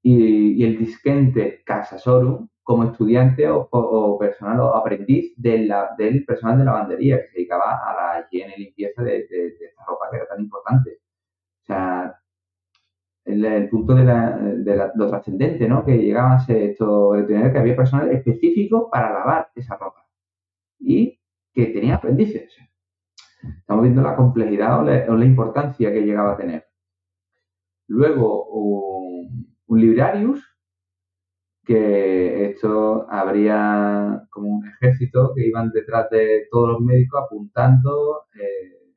[0.02, 7.28] y, el disquente Casasorum como estudiante o, personal o aprendiz del personal de lavandería que
[7.28, 11.00] se dedicaba a la higiene y limpieza de, esta ropa que era tan importante.
[11.62, 12.20] O sea,
[13.24, 15.84] el, punto de, lo trascendente, ¿no?
[15.84, 20.06] Que llegaban a ser esto, que había personal específico para lavar esa ropa
[20.78, 21.18] y
[21.52, 22.52] que tenía aprendices.
[23.60, 26.66] Estamos viendo la complejidad o la importancia que llegaba a tener.
[27.88, 30.40] Luego un, librarius,
[31.64, 38.94] que esto habría como un ejército que iban detrás de todos los médicos apuntando, eh,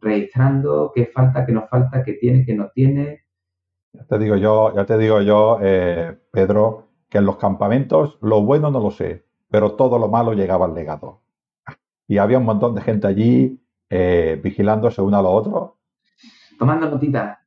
[0.00, 3.21] registrando qué falta, qué no falta, qué tiene, qué no tiene,
[3.92, 8.42] Ya te digo yo, ya te digo yo, eh, Pedro, que en los campamentos lo
[8.42, 11.20] bueno no lo sé, pero todo lo malo llegaba al legado.
[12.08, 15.78] Y había un montón de gente allí eh, vigilándose uno a lo otro.
[16.58, 17.38] Tomando notitas.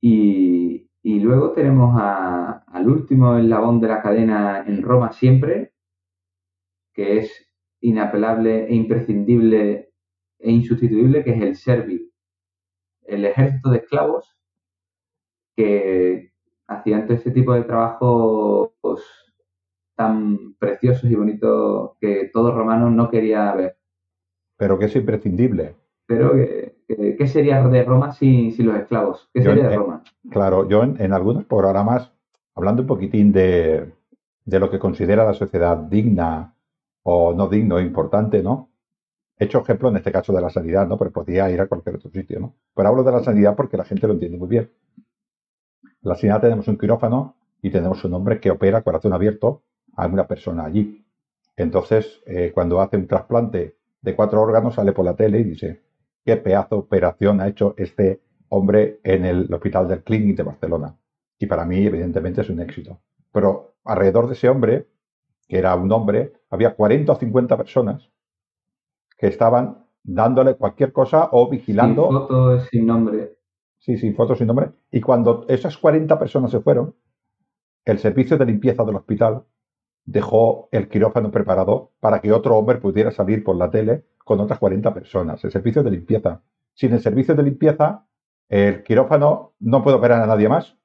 [0.00, 5.72] Y, y luego tenemos al último eslabón de la cadena en Roma siempre,
[6.94, 7.46] que es
[7.80, 9.92] inapelable e imprescindible
[10.38, 12.12] e insustituible, que es el Servi,
[13.02, 14.39] el ejército de esclavos
[15.62, 16.32] que
[16.68, 18.70] hacían todo este tipo de trabajos
[19.96, 23.76] tan preciosos y bonitos que todo romano no quería ver.
[24.56, 25.74] Pero que es imprescindible.
[26.06, 26.32] Pero,
[26.88, 29.28] ¿qué, sería de Roma sin, sin los esclavos?
[29.32, 30.02] ¿Qué Yo sería de en- Roma?
[30.30, 32.12] Claro, yo en, en algunos programas,
[32.54, 33.92] hablando un poquitín de,
[34.44, 36.54] de lo que considera la sociedad digna
[37.02, 38.70] o no digno importante, ¿no?
[39.38, 40.98] He hecho ejemplo en este caso de la sanidad, ¿no?
[40.98, 42.54] Pero podría ir a cualquier otro sitio, ¿no?
[42.74, 44.70] Pero hablo de la sanidad porque la gente lo entiende muy bien.
[46.02, 49.62] La sanidad tenemos un quirófano y tenemos un hombre que opera corazón abierto
[49.96, 51.04] a una persona allí.
[51.56, 55.82] Entonces, eh, cuando hace un trasplante de cuatro órganos, sale por la tele y dice,
[56.24, 60.96] qué pedazo de operación ha hecho este hombre en el hospital del Clinic de Barcelona.
[61.38, 63.00] Y para mí, evidentemente, es un éxito.
[63.32, 64.86] Pero alrededor de ese hombre,
[65.46, 68.10] que era un hombre, había 40 o 50 personas
[69.18, 72.08] que estaban dándole cualquier cosa o Sin vigilando.
[72.10, 73.36] fotos, sin nombre.
[73.80, 74.70] Sí, sin fotos, sin nombre.
[74.92, 76.94] Y cuando esas 40 personas se fueron,
[77.84, 79.44] el servicio de limpieza del hospital
[80.04, 84.58] dejó el quirófano preparado para que otro hombre pudiera salir por la tele con otras
[84.58, 85.42] 40 personas.
[85.44, 86.42] El servicio de limpieza.
[86.74, 88.06] Sin el servicio de limpieza,
[88.48, 90.76] el quirófano no puede operar a nadie más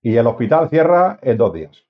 [0.00, 1.86] y el hospital cierra en dos días.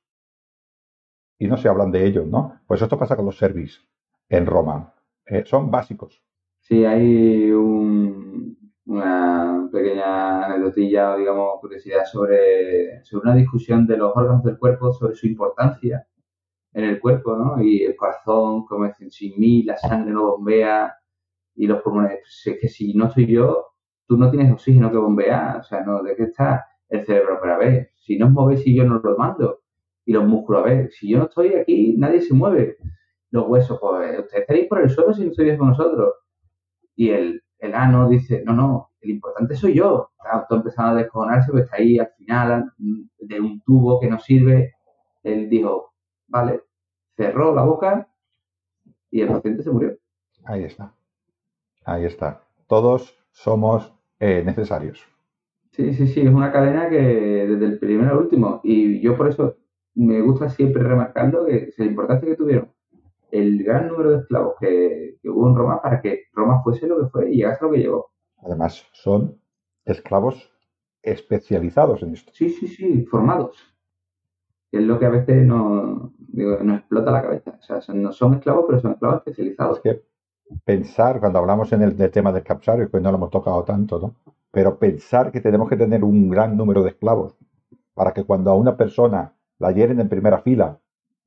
[1.38, 2.60] Y no se hablan de ellos, ¿no?
[2.66, 3.80] Pues esto pasa con los service
[4.28, 4.94] en Roma.
[5.26, 6.22] Eh, son básicos.
[6.60, 8.56] Sí, hay un-
[8.86, 14.92] una pequeña anecdotilla o, digamos, curiosidad sobre, sobre una discusión de los órganos del cuerpo,
[14.92, 16.06] sobre su importancia
[16.74, 17.62] en el cuerpo, ¿no?
[17.62, 20.94] Y el corazón, como dicen, sin mí, la sangre no bombea
[21.54, 22.18] y los pulmones.
[22.20, 23.66] Pues es que si no soy yo,
[24.06, 26.02] tú no tienes oxígeno que bombea, o sea, ¿no?
[26.02, 27.38] ¿De qué está el cerebro?
[27.40, 29.60] Pero a ver, si no os movéis y yo no lo mando,
[30.04, 32.76] y los músculos, a ver, si yo no estoy aquí, nadie se mueve.
[33.30, 36.14] Los huesos, pues, ustedes estaréis por el suelo si no estuvierais con nosotros.
[36.96, 40.10] Y el, el ano dice, no, no, el importante soy yo.
[40.48, 44.74] Todo empezando a descojonarse, pues está ahí al final de un tubo que no sirve.
[45.22, 45.92] Él dijo,
[46.26, 46.60] vale,
[47.16, 48.08] cerró la boca
[49.12, 49.96] y el paciente se murió.
[50.44, 50.92] Ahí está.
[51.84, 52.42] Ahí está.
[52.66, 55.06] Todos somos eh, necesarios.
[55.70, 58.60] Sí, sí, sí, es una cadena que desde el primero al último.
[58.64, 59.56] Y yo por eso
[59.94, 62.72] me gusta siempre remarcarlo, que es la importancia que tuvieron
[63.32, 67.00] el gran número de esclavos que, que hubo en Roma para que Roma fuese lo
[67.00, 68.12] que fue y llegase a lo que llegó.
[68.38, 69.40] Además, son
[69.86, 70.52] esclavos
[71.02, 72.32] especializados en esto.
[72.34, 73.56] Sí, sí, sí, formados.
[74.72, 77.58] Que es lo que a veces no, digo, nos explota la cabeza.
[77.60, 79.22] O sea, no son esclavos, pero son esclavos
[79.64, 79.80] Es especializados.
[79.82, 80.02] que
[80.64, 83.98] pensar, cuando hablamos en el del tema del capsario, que no lo hemos tocado tanto,
[84.00, 84.16] ¿no?
[84.50, 87.36] Pero pensar que tenemos que tener un gran número de esclavos
[87.94, 90.80] para que cuando a una persona la hieren en primera fila,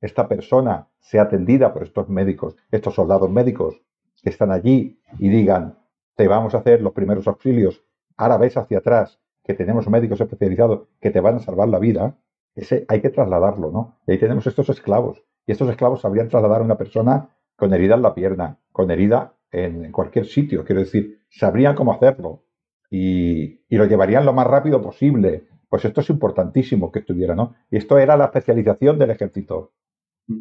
[0.06, 3.80] esta persona sea atendida por estos médicos, estos soldados médicos
[4.22, 5.78] que están allí y digan,
[6.16, 7.84] te vamos a hacer los primeros auxilios,
[8.16, 12.16] ahora ves hacia atrás que tenemos médicos especializados que te van a salvar la vida,
[12.54, 13.98] ese hay que trasladarlo, ¿no?
[14.06, 15.22] Y ahí tenemos estos esclavos.
[15.46, 19.34] Y estos esclavos sabrían trasladar a una persona con herida en la pierna, con herida
[19.52, 22.42] en cualquier sitio, quiero decir, sabrían cómo hacerlo
[22.90, 25.46] y, y lo llevarían lo más rápido posible.
[25.68, 27.54] Pues esto es importantísimo que estuviera, ¿no?
[27.70, 29.72] Y esto era la especialización del ejército.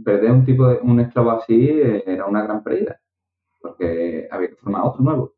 [0.03, 2.99] Perder un tipo de, un esclavo así eh, era una gran pérdida.
[3.61, 5.33] Porque había que formar otro nuevo.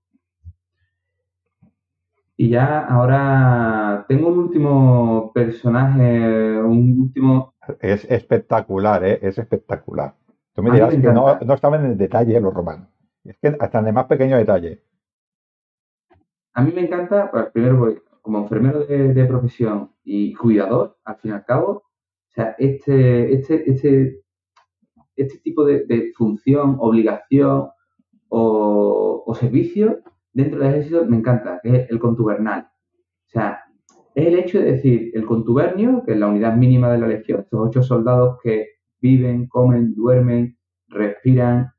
[2.40, 9.20] Y ya ahora tengo un último personaje, un último Es espectacular, ¿eh?
[9.22, 10.14] Es espectacular.
[10.54, 12.90] Tú me dirás me que no, no estaban en el detalle los romanos.
[13.24, 14.84] Es que hasta en el más pequeño detalle.
[16.54, 21.16] A mí me encanta, pues, primero, porque como enfermero de, de profesión y cuidador, al
[21.18, 24.22] fin y al cabo, o sea, este, este, este,
[25.18, 27.70] este tipo de, función, obligación
[28.30, 30.00] o, servicio
[30.34, 32.70] dentro del ejército me encanta, que es el contubernal.
[33.28, 33.60] O sea,
[34.16, 37.42] es el hecho de decir, el contubernio, que es la unidad mínima de la legión,
[37.42, 38.68] estos ocho soldados que
[39.02, 40.58] viven, comen, duermen,
[40.88, 41.72] respiran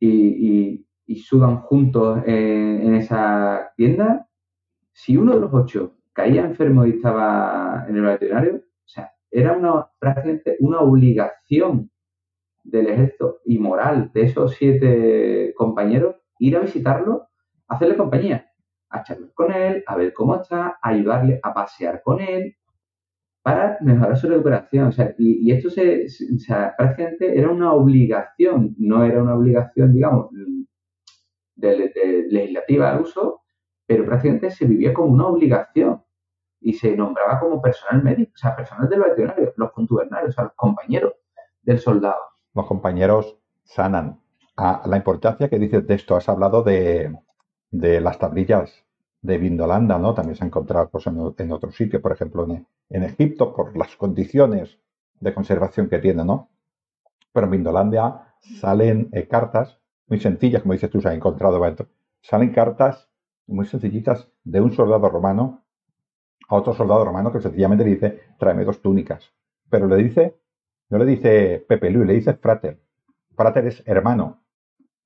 [0.00, 0.86] y,
[1.24, 4.26] sudan juntos en, en esa tienda,
[4.92, 9.56] si uno de los ocho caía enfermo y estaba en el veterinario, o sea, era
[9.56, 11.90] una, prácticamente una obligación
[12.64, 17.28] del ejército y moral de esos siete compañeros ir a visitarlo,
[17.68, 18.50] hacerle compañía,
[18.90, 22.56] a charlar con él, a ver cómo está, ayudarle a pasear con él
[23.42, 24.88] para mejorar su recuperación.
[24.88, 29.92] O sea, y, esto se, o sea, prácticamente era una obligación, no era una obligación,
[29.92, 30.30] digamos,
[31.56, 33.42] de, legislativa al uso,
[33.86, 36.02] pero prácticamente se vivía como una obligación
[36.60, 40.44] y se nombraba como personal médico, o sea, personal del veterinario, los contubernarios, o sea,
[40.44, 41.14] los compañeros
[41.62, 42.31] del soldado.
[42.54, 44.20] Los compañeros sanan.
[44.56, 47.16] Ah, la importancia que dices de esto, has hablado de,
[47.70, 48.84] las tablillas
[49.22, 50.14] de Vindolanda, ¿no?
[50.14, 52.46] También se han encontrado en, en otros sitios, por ejemplo,
[52.90, 54.78] en, Egipto, por las condiciones
[55.20, 56.50] de conservación que tiene, ¿no?
[57.32, 59.78] Pero en Vindolandia salen eh, cartas
[60.08, 61.60] muy sencillas, como dices tú, se han encontrado,
[62.20, 63.08] salen cartas
[63.46, 65.64] muy sencillitas de un soldado romano
[66.48, 69.32] a otro soldado romano que sencillamente le dice, tráeme dos túnicas.
[69.70, 70.36] Pero le dice,
[70.92, 72.78] no le dice Pepe Luis, le dice frater.
[73.34, 74.42] Frater es hermano.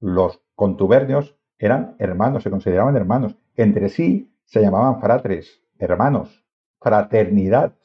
[0.00, 3.36] Los contubernios eran hermanos, se consideraban hermanos.
[3.54, 6.44] Entre sí se llamaban fratres, hermanos,
[6.80, 7.76] fraternidad.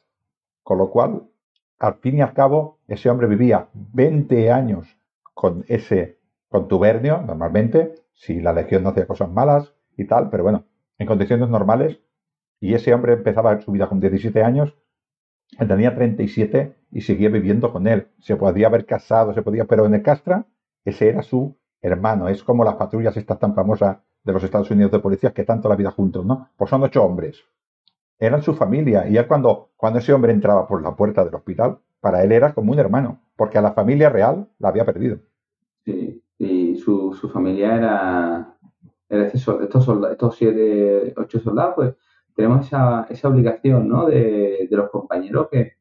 [0.63, 1.29] Con lo cual,
[1.77, 4.97] al fin y al cabo, ese hombre vivía 20 años
[5.35, 6.17] con ese
[6.49, 10.65] contubernio, normalmente, si la legión no hacía cosas malas y tal, pero bueno,
[10.97, 11.99] en condiciones normales,
[12.59, 14.73] y ese hombre empezaba su vida con 17 años,
[15.57, 18.07] tenía 37 y seguía viviendo con él.
[18.19, 20.45] Se podía haber casado, se podía, pero en el Castra,
[20.85, 22.27] ese era su hermano.
[22.27, 25.69] Es como las patrullas estas tan famosas de los Estados Unidos de policías que tanto
[25.69, 26.49] la vida juntos, ¿no?
[26.55, 27.43] Pues son ocho hombres.
[28.19, 29.07] Eran su familia.
[29.07, 32.53] Y ya cuando, cuando ese hombre entraba por la puerta del hospital, para él era
[32.53, 35.19] como un hermano, porque a la familia real la había perdido.
[35.85, 38.57] Sí, y su, familia era,
[39.09, 41.95] este estos, soldados, estos siete, ocho soldados, pues
[42.35, 44.07] tenemos esa, esa obligación, ¿no?
[44.07, 45.73] De, los compañeros que,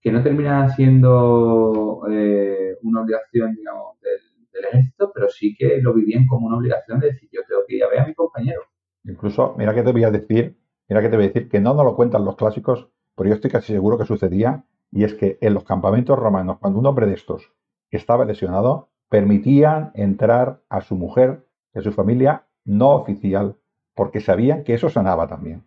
[0.00, 4.20] que no termina siendo eh, una obligación, digamos, del,
[4.62, 7.84] ejército, pero sí que lo vivían como una obligación de decir, yo tengo que ir
[7.84, 8.60] a ver a mi compañero.
[9.04, 11.72] Incluso, mira que te voy a decir, mira que te voy a decir, que no
[11.72, 15.38] nos lo cuentan los clásicos, pero yo estoy casi seguro que sucedía, y es que
[15.40, 17.50] en los campamentos romanos, cuando un hombre de estos
[17.90, 23.56] estaba lesionado, permitían entrar a su mujer, a su familia no oficial,
[24.00, 25.62] porque sabían que eso sanaba también.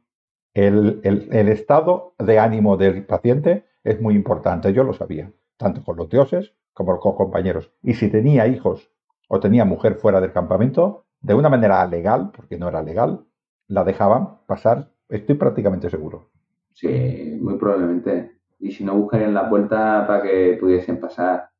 [0.55, 1.01] El,
[1.49, 6.55] estado de ánimo del paciente es muy importante, yo lo sabía, tanto con los dioses
[6.73, 7.71] como con los compañeros.
[7.84, 8.89] Y si tenía hijos
[9.27, 13.23] o tenía mujer fuera del campamento, de una manera legal, porque no era legal,
[13.67, 16.31] la dejaban pasar, estoy prácticamente seguro.
[16.71, 18.31] Sí, muy probablemente.
[18.57, 21.51] Y si no, buscarían la puerta para que pudiesen pasar.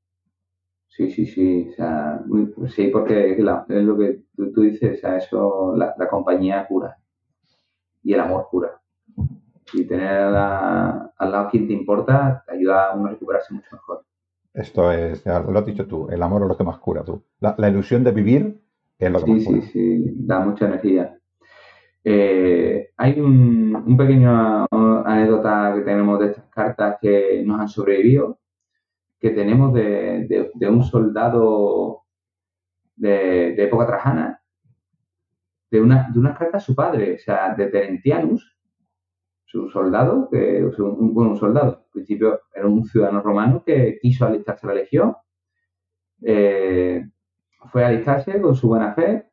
[0.96, 1.70] Sí, sí, sí.
[1.72, 2.24] O sea,
[2.68, 4.22] sí, porque es lo que
[4.54, 6.98] tú, dices, o sea, eso, la, compañía cura.
[8.04, 8.80] Y el amor cura.
[9.74, 14.06] Y tener al lado quien te importa te ayuda a uno a recuperarse mucho mejor.
[14.54, 17.24] Esto es, lo has dicho tú, el amor es lo que más cura tú.
[17.39, 18.62] La, ilusión de vivir
[19.00, 19.62] es lo que más cura.
[19.62, 21.18] Sí, sí, sí, da mucha energía.
[22.04, 24.68] Eh, hay un, un pequeño
[25.06, 28.38] anécdota que tenemos de estas cartas que nos han sobrevivido
[29.24, 32.01] que tenemos de, un soldado
[32.97, 34.41] de, época trajana,
[35.71, 38.59] de una, de una carta a su padre, o sea, de Terentianus,
[39.45, 44.67] su soldado, un, bueno, un soldado, al principio era un ciudadano romano que quiso alistarse
[44.67, 45.15] a la legión,
[46.21, 47.09] eh,
[47.71, 49.30] fue a alistarse con su buena fe,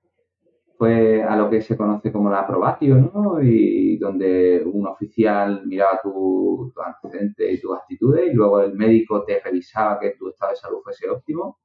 [0.81, 3.39] fue a lo que se conoce como la aprobación, ¿no?
[3.43, 9.23] Y donde un oficial miraba tu, tu antecedente y tus actitudes y luego el médico
[9.23, 11.59] te revisaba que tu estado de salud fuese óptimo.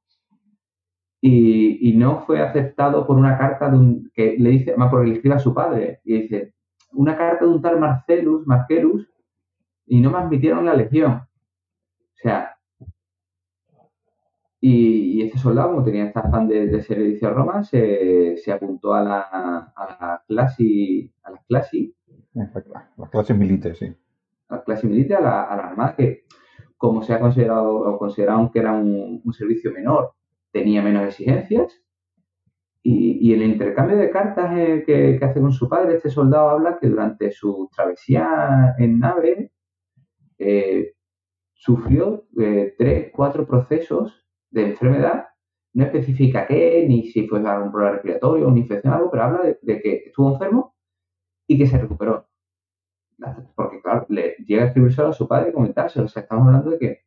[1.22, 5.14] Y, no fue aceptado por una carta de un, que le dice, más porque le
[5.14, 6.52] escribe a su padre, y dice,
[6.92, 9.08] una carta de un tal Marcelus, Marcelus,
[9.86, 11.12] y no me admitieron la legión.
[11.12, 12.55] O sea,
[14.68, 19.20] y, este soldado, como tenía esta afán de, ser edición Roma, se, apuntó a la,
[19.20, 21.90] a la clase, a las clases.
[22.34, 23.94] Las clases militares, sí.
[24.48, 26.24] A las clases militares, a la, a la armada, que
[26.76, 30.14] como se ha considerado, o consideraron que era un, servicio menor,
[30.50, 31.80] tenía menos exigencias.
[32.82, 36.78] Y, en el intercambio de cartas eh, que, hace con su padre, este soldado habla
[36.80, 39.52] que durante su travesía en nave
[40.38, 40.92] eh,
[41.54, 45.26] sufrió eh, tres, cuatro procesos de enfermedad,
[45.74, 49.82] no especifica qué, ni si fue algún problema respiratorio, una infección algo, pero habla de,
[49.82, 50.74] que estuvo enfermo
[51.46, 52.28] y que se recuperó.
[53.54, 56.06] Porque, claro, le llega a escribir solo a su padre y comentárselo.
[56.06, 57.00] O sea, estamos hablando de que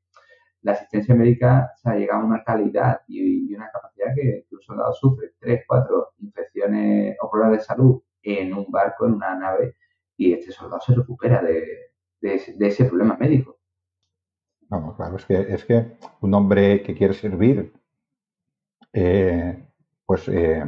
[0.61, 4.93] la asistencia médica se ha llegado a una calidad y, una capacidad que, un soldado
[4.93, 9.75] sufre tres, cuatro infecciones o problemas de salud en un barco, en una nave,
[10.17, 13.58] y este soldado se recupera de ese problema médico.
[14.69, 17.73] Vamos, claro, es que, es que un hombre que quiere servir,
[18.93, 19.67] eh,
[20.05, 20.63] pues eh,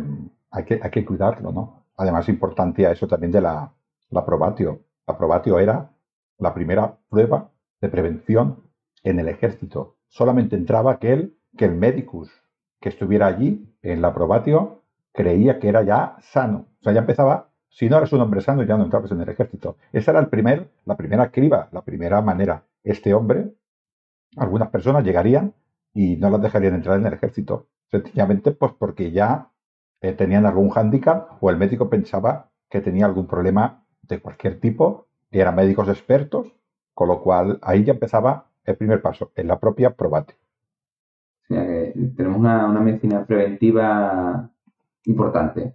[0.49, 1.81] hay, que, hay que cuidarlo, ¿no?
[2.01, 3.71] además importancia eso también de la,
[4.09, 4.81] la probatio.
[5.07, 5.91] La probatio era
[6.39, 8.63] la primera prueba de prevención
[9.03, 9.97] en el ejército.
[10.07, 12.31] Solamente entraba aquel que el medicus
[12.79, 14.81] que estuviera allí en la probatio
[15.13, 16.65] creía que era ya sano.
[16.79, 19.29] O sea, ya empezaba, si no eras un hombre sano, ya no entrabas en el
[19.29, 19.77] ejército.
[19.91, 22.63] Esa era el primer, la primera criba, la primera manera.
[22.83, 23.53] Este hombre,
[24.37, 25.53] algunas personas llegarían
[25.93, 27.67] y no las dejarían entrar en el ejército.
[27.89, 29.49] Sencillamente, pues porque ya
[30.01, 35.07] eh, tenían algún hándicap o el médico pensaba que tenía algún problema de cualquier tipo
[35.29, 36.47] y eran médicos expertos,
[36.93, 40.35] con lo cual ahí ya empezaba el primer paso, en la propia probate.
[41.47, 44.49] tenemos una, medicina preventiva
[45.05, 45.73] importante.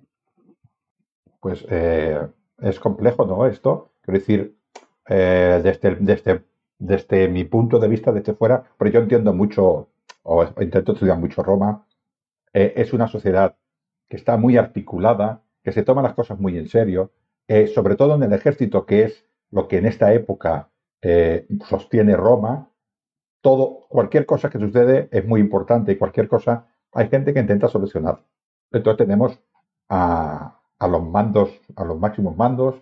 [1.40, 2.26] Pues eh,
[2.58, 3.46] es complejo, ¿no?
[3.46, 4.56] Esto, quiero decir,
[5.08, 6.44] eh, desde, desde,
[6.78, 9.88] desde mi punto de vista, desde fuera, pero yo entiendo mucho,
[10.22, 11.86] o intento estudiar mucho Roma,
[12.52, 13.56] eh, es una sociedad
[14.08, 17.10] que está muy articulada, que se toma las cosas muy en serio,
[17.48, 20.70] eh, sobre todo en el ejército, que es lo que en esta época
[21.02, 22.70] eh, sostiene Roma.
[23.40, 27.68] Todo, cualquier cosa que sucede es muy importante y cualquier cosa hay gente que intenta
[27.68, 28.22] solucionar.
[28.72, 29.38] Entonces tenemos
[29.88, 32.76] a, los mandos, a los máximos mandos,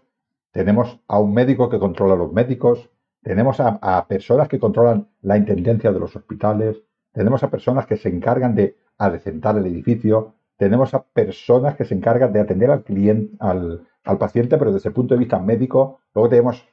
[0.52, 2.90] tenemos a un médico que controla a los médicos,
[3.24, 6.76] tenemos a, personas que controlan la intendencia de los hospitales,
[7.12, 11.94] tenemos a personas que se encargan de adecentar el edificio, tenemos a personas que se
[11.94, 13.86] encargan de atender al cliente, al,
[14.18, 16.00] paciente, pero desde el punto de vista médico.
[16.14, 16.68] Luego tenemos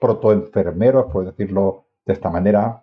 [0.00, 2.82] protoenfermeros, por decirlo de esta manera.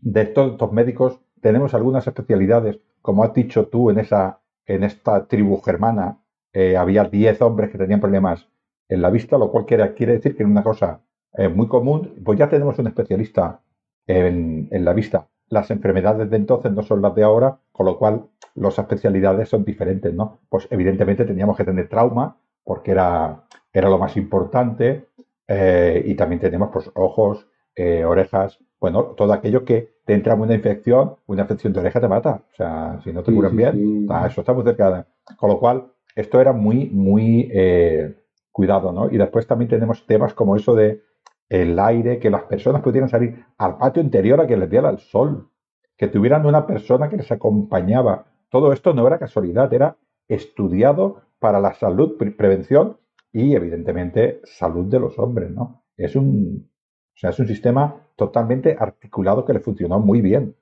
[0.00, 5.26] De todos estos médicos tenemos algunas especialidades, como has dicho tú en esa en esta
[5.26, 6.18] tribu germana
[6.52, 8.48] eh, había 10 hombres que tenían problemas
[8.88, 11.02] en la vista, lo cual quiere, quiere decir que es una cosa
[11.36, 12.14] eh, muy común.
[12.24, 13.60] Pues ya tenemos un especialista
[14.06, 15.28] en, en la vista.
[15.48, 19.64] Las enfermedades de entonces no son las de ahora, con lo cual las especialidades son
[19.64, 20.38] diferentes, ¿no?
[20.48, 25.08] Pues evidentemente teníamos que tener trauma, porque era, era lo más importante,
[25.46, 30.54] eh, y también tenemos pues ojos, eh, orejas, bueno, todo aquello que te entra una
[30.54, 34.40] infección, una infección de oreja te mata, o sea, si no te curan bien, eso
[34.40, 35.06] está muy cerca.
[35.36, 38.14] Con lo cual, esto era muy, muy eh,
[38.50, 39.10] cuidado, ¿no?
[39.10, 41.02] Y después también tenemos temas como eso de
[41.48, 44.98] el aire, que las personas pudieran salir al patio interior a que les diera el
[44.98, 45.48] sol,
[45.96, 48.26] que tuvieran una persona que les acompañaba.
[48.50, 49.96] Todo esto no era casualidad, era
[50.28, 52.98] estudiado para la salud, prevención
[53.32, 55.84] y evidentemente salud de los hombres, ¿no?
[55.96, 56.68] Es un,
[57.14, 60.54] o sea, es un sistema totalmente articulado que le funcionó muy bien.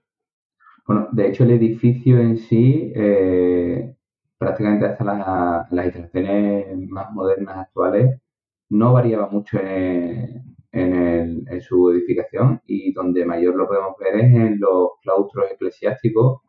[0.87, 3.95] Bueno, de hecho el edificio en sí, eh,
[4.37, 8.21] prácticamente hasta las, las instalaciones más modernas actuales,
[8.69, 14.59] no variaba mucho en, en, su edificación y donde mayor lo podemos ver es en
[14.61, 16.41] los claustros eclesiásticos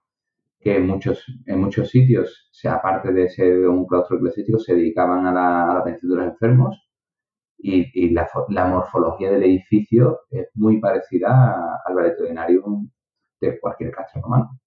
[0.60, 5.28] que en muchos, en muchos sitios, sea, aparte de ser un claustro eclesiástico, se dedicaban
[5.28, 6.90] a la, atención de los enfermos
[7.58, 8.28] y, la,
[8.68, 12.90] morfología del edificio es muy parecida al Valetudinarium
[13.42, 14.60] de cualquier castro romano.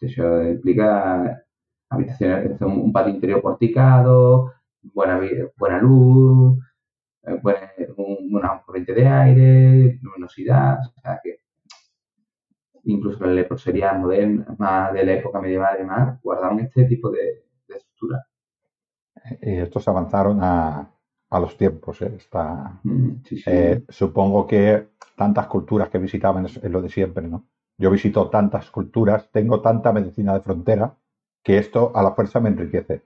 [0.00, 1.44] Eso implica
[1.88, 4.52] habitaciones, un patio interior porticado,
[4.82, 5.20] buena,
[5.58, 6.58] buena luz,
[7.22, 7.56] eh, pues,
[7.96, 11.40] una corriente de aire, luminosidad, o sea que
[12.84, 17.44] incluso la leprosería moderna, más de la época medieval y demás, guardaban este tipo de,
[17.68, 18.26] estructura.
[19.42, 20.90] Y estos avanzaron a,
[21.30, 22.02] los tiempos.
[22.02, 22.18] ¿eh?
[22.82, 23.10] Mm,
[23.46, 27.46] eh, supongo que tantas culturas que visitaban es, lo de siempre, ¿no?
[27.78, 30.94] Yo visito tantas culturas, tengo tanta medicina de frontera,
[31.42, 33.02] que esto a la fuerza me enriquece.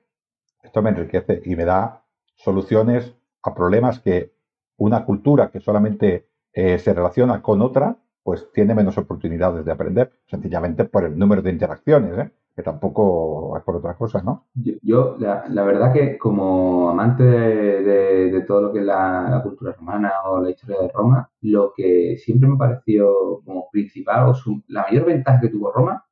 [0.62, 2.04] Esto me enriquece y me da
[2.34, 3.14] soluciones
[3.44, 4.32] a problemas que
[4.78, 10.12] una cultura que solamente eh, se relaciona con otra, pues tiene menos oportunidades de aprender,
[10.26, 12.30] sencillamente por el número de interacciones, ¿eh?
[12.56, 14.46] que tampoco es por otra cosa, ¿no?
[14.54, 20.40] Yo, la, verdad que como amante de, todo lo que es la, cultura romana o
[20.40, 24.34] la historia de Roma, lo que siempre me pareció como principal o
[24.68, 26.04] la mayor ventaja que tuvo Roma,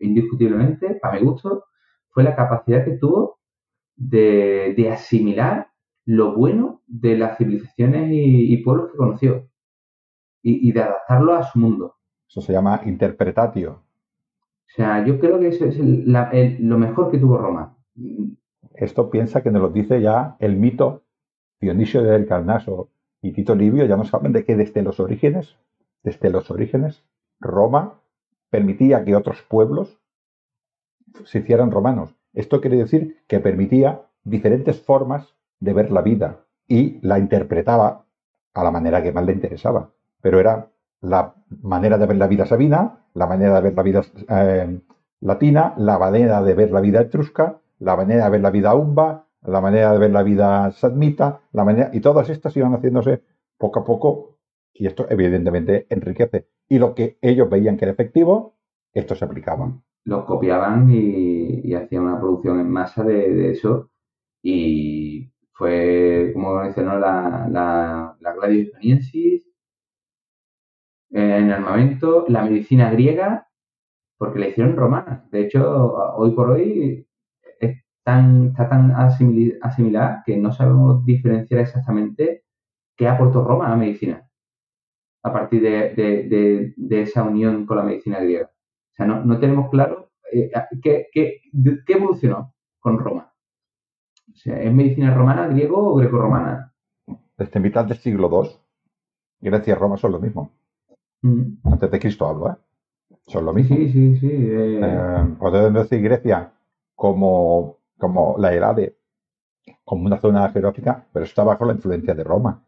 [0.00, 1.66] indiscutiblemente, a mi gusto,
[2.08, 3.38] fue la capacidad que tuvo
[3.94, 5.69] de, de asimilar
[6.10, 9.48] lo bueno de las civilizaciones y, pueblos que conoció
[10.42, 11.94] y, de adaptarlo a su mundo.
[12.28, 13.70] Eso se llama interpretatio.
[13.70, 17.76] O sea, yo creo que eso es lo mejor que tuvo Roma.
[18.74, 21.04] Esto piensa que nos lo dice ya el mito
[21.60, 22.90] Dionisio del Carnaso
[23.22, 25.58] y Tito Livio, ya nos hablan de que desde los orígenes,
[26.02, 27.04] desde los orígenes,
[27.38, 28.00] Roma
[28.48, 30.00] permitía que otros pueblos
[31.24, 32.16] se hicieran romanos.
[32.32, 38.06] Esto quiere decir que permitía diferentes formas de ver la vida y la interpretaba
[38.54, 39.90] a la manera que más le interesaba.
[40.20, 40.70] Pero era
[41.00, 44.80] la manera de ver la vida sabina, la manera de ver la vida eh,
[45.20, 49.26] latina, la manera de ver la vida etrusca, la manera de ver la vida umba,
[49.42, 53.22] la manera de ver la vida sadmita, la manera, y todas estas iban haciéndose
[53.56, 54.38] poco a poco,
[54.72, 56.48] y esto evidentemente enriquece.
[56.68, 58.56] Y lo que ellos veían que era efectivo,
[58.92, 59.72] esto se aplicaba.
[60.04, 63.90] Los copiaban y, hacían una producción en masa de, eso,
[64.42, 65.29] y
[65.60, 69.44] fue, como mencionó, la, la, la Gladius Hispaniensis,
[71.10, 73.46] en armamento, la medicina griega,
[74.16, 75.28] porque la hicieron romana.
[75.30, 77.06] De hecho, hoy por hoy
[77.60, 82.44] es tan, está tan asimilada que no sabemos diferenciar exactamente
[82.96, 84.26] qué aportó Roma a la medicina
[85.22, 88.46] a partir de, esa unión con la medicina griega.
[88.46, 90.50] O sea, no, tenemos claro eh,
[90.82, 91.42] qué, qué,
[91.86, 93.29] evolucionó con Roma.
[94.32, 96.72] O sea, ¿es medicina romana, griego o greco-romana?
[97.36, 98.50] Desde mitad del siglo II,
[99.40, 100.52] Grecia y Roma son lo mismo.
[101.22, 101.58] Mm.
[101.64, 102.56] Antes de Cristo hablo, ¿eh?
[103.26, 103.76] Son lo mismo.
[103.76, 104.30] Sí, sí, sí.
[104.30, 104.80] Eh...
[104.82, 106.52] eh podemos decir Grecia
[106.94, 108.96] como, como la Helade,
[109.84, 112.64] como una zona geográfica, pero está bajo la influencia de Roma.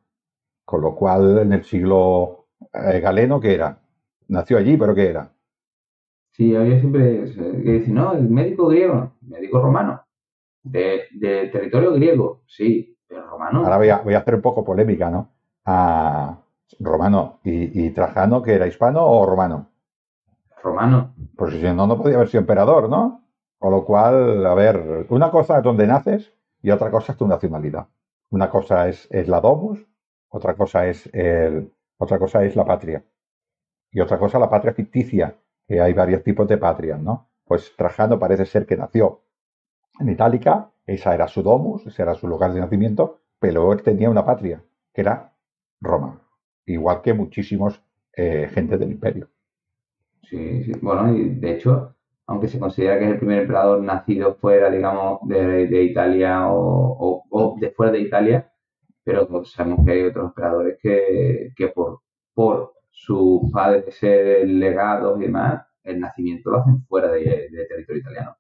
[0.64, 3.78] Con lo cual, en el siglo eh, galeno, ¿qué era?
[4.28, 5.32] Nació allí, pero ¿qué era?
[6.32, 10.02] Sí, había siempre que decir, no, el médico griego, médico romano,
[10.62, 13.64] de, territorio griego, sí, pero romano.
[13.64, 15.30] Ahora voy a, voy a hacer un poco polémica, ¿no?
[15.64, 16.42] A,
[16.80, 17.40] Romano.
[17.44, 19.70] ¿Y, Trajano que era hispano o romano?
[20.62, 21.14] Romano.
[21.36, 23.24] Pues si no, no podía haber sido emperador, ¿no?
[23.58, 26.32] Con lo cual, a ver, una cosa es donde naces
[26.62, 27.88] y otra cosa es tu nacionalidad.
[28.30, 29.86] Una cosa es, es la domus,
[30.28, 33.04] otra cosa es el, otra cosa es la patria.
[33.90, 35.36] Y otra cosa la patria ficticia,
[35.66, 37.28] que hay varios tipos de patrias, ¿no?
[37.44, 39.20] Pues Trajano parece ser que nació
[39.98, 44.10] en Itálica, esa era su domus, ese era su lugar de nacimiento, pero él tenía
[44.10, 44.62] una patria,
[44.92, 45.32] que era
[45.80, 46.22] Roma
[46.66, 47.82] igual que muchísimos
[48.14, 49.28] eh, gente del imperio.
[50.22, 51.94] Sí, sí, bueno, y de hecho,
[52.26, 57.70] aunque se considera que es el primer emperador nacido fuera, digamos, de, Italia o, de
[57.70, 58.50] fuera de Italia,
[59.04, 62.00] pero sabemos que hay otros emperadores que, por,
[62.34, 68.36] por sus padres ser legados y demás, el nacimiento lo hacen fuera de, territorio italiano.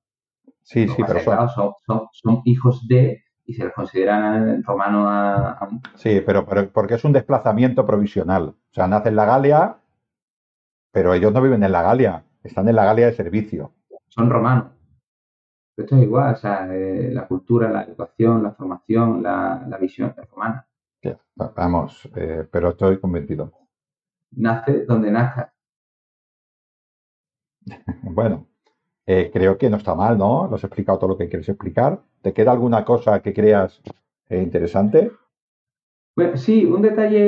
[0.62, 6.46] Sí, sí, pero son, son, hijos de y se les consideran romanos a, Sí, pero,
[6.46, 8.48] porque es un desplazamiento provisional.
[8.48, 9.76] O sea, nacen en la Galia,
[10.92, 13.72] pero ellos no viven en la Galia, están en la Galia de servicio.
[14.08, 14.72] Son romanos.
[15.76, 20.28] Esto es igual, o sea, eh, la cultura, la educación, la formación, la, visión es
[20.28, 20.66] romana.
[21.34, 23.52] vamos, eh, pero estoy convencido.
[24.32, 25.52] Nace donde nazca.
[28.02, 28.46] bueno,
[29.06, 30.46] eh, creo que no está mal, ¿no?
[30.48, 32.00] Lo has explicado todo lo que quieres explicar.
[32.22, 33.80] ¿Te queda alguna cosa que creas
[34.28, 35.10] eh, interesante?
[36.14, 37.18] Bueno, sí, un detalle,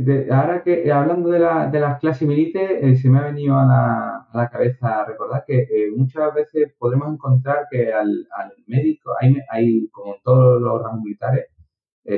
[0.00, 4.50] de, ahora que hablando de, las clases milites, eh, se me ha venido a la,
[4.50, 8.26] cabeza recordar que muchas veces podremos encontrar que al,
[8.66, 11.46] médico, hay, hay, como todos los rangos militares,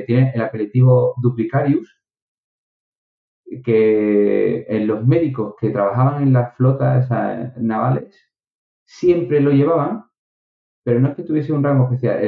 [0.07, 2.00] tienen el apelativo duplicarius,
[3.63, 7.09] que en los médicos que trabajaban en las flotas
[7.57, 8.15] navales
[8.85, 10.05] siempre lo llevaban,
[10.83, 12.19] pero no es que tuviese un rango especial.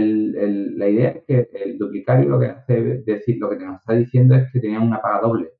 [0.77, 4.35] la idea es que el duplicario lo que hace decir, lo que nos está diciendo
[4.35, 5.51] es que tenían una paga doble.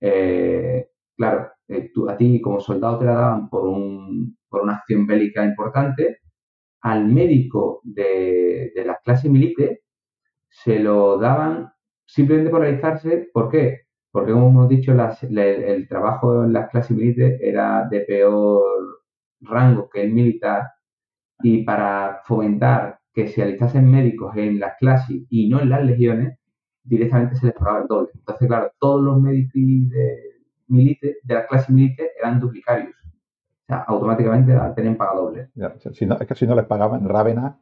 [0.00, 5.06] Eh, claro, eh, a ti como soldado te la daban por, un, por una acción
[5.06, 6.20] bélica importante,
[6.82, 9.80] al médico de, de las clases militares
[10.48, 11.72] se lo daban
[12.06, 13.28] simplemente por realizarse.
[13.32, 13.85] ¿Por qué?
[14.16, 18.62] Porque como hemos dicho, el trabajo en las clases militares era de peor
[19.42, 20.70] rango que el militar
[21.42, 26.38] y para fomentar que se alistasen médicos en las clases y no en las legiones,
[26.82, 28.08] directamente se les pagaba el doble.
[28.14, 32.94] Entonces, claro, todos los médicos de, de las clases militares eran duplicarios.
[33.04, 35.50] O sea, automáticamente la tenían paga doble.
[35.92, 37.58] si no, es que si no les pagaban Rávena,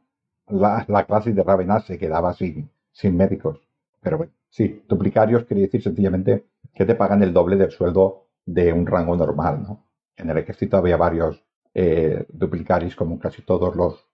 [0.47, 3.59] la, la clase de Rávena se quedaba sin, sin médicos.
[3.99, 8.71] Pero bueno, sí, duplicarios quiere decir sencillamente que te pagan el doble del sueldo de
[8.71, 9.85] un rango normal, ¿no?
[10.15, 14.07] En el ejército había varios eh, duplicarios, como casi todos los,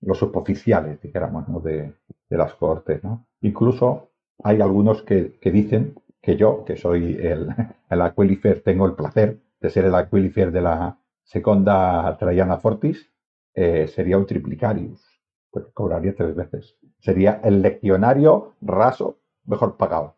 [0.00, 1.60] los suboficiales, dijéramos, ¿no?
[1.60, 1.92] de,
[2.30, 3.26] las cortes, ¿no?
[3.42, 7.48] Incluso hay algunos que, dicen que yo, que soy el,
[7.90, 13.10] el Aquilifer, tengo el placer de ser el Aquilifer de la Seconda Traiana Fortis,
[13.52, 15.04] eh, sería un triplicarius
[15.50, 16.78] pues cobraría tres veces.
[16.98, 20.16] Sería el legionario raso mejor pagado.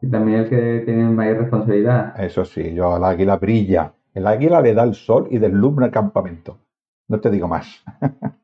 [0.00, 2.20] Y también el que tiene mayor responsabilidad.
[2.22, 3.94] Eso sí, yo al águila brilla.
[4.14, 6.58] El águila le da el sol y deslumbra el campamento.
[7.08, 7.82] No te digo más.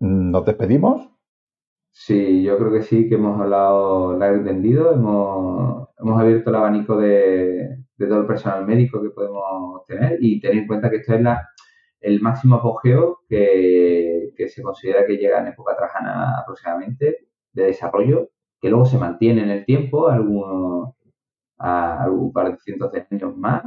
[0.00, 1.08] ¿Nos despedimos?
[1.92, 6.56] Sí, yo creo que sí, que hemos hablado largo y tendido, hemos, hemos abierto el
[6.56, 10.96] abanico de, de todo el personal médico que podemos tener y tener en cuenta que
[10.96, 11.46] esto es la,
[12.02, 18.30] el máximo apogeo que, se considera que llega en época trajana aproximadamente de desarrollo,
[18.60, 20.94] que luego se mantiene en el tiempo, algunos,
[21.58, 23.64] a algún par de cientos de años más,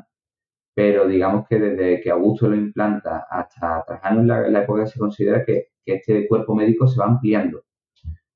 [0.75, 5.45] pero digamos que desde que Augusto lo implanta hasta Trajano en la, época se considera
[5.45, 7.63] que, este cuerpo médico se va ampliando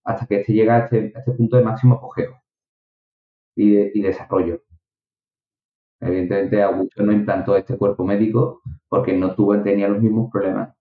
[0.03, 2.39] hasta que este llega a este, este punto de máximo apogeo
[3.55, 4.61] y, desarrollo.
[5.99, 10.75] Evidentemente Augusto no implantó este cuerpo médico porque no tuvo, tenía los mismos problemas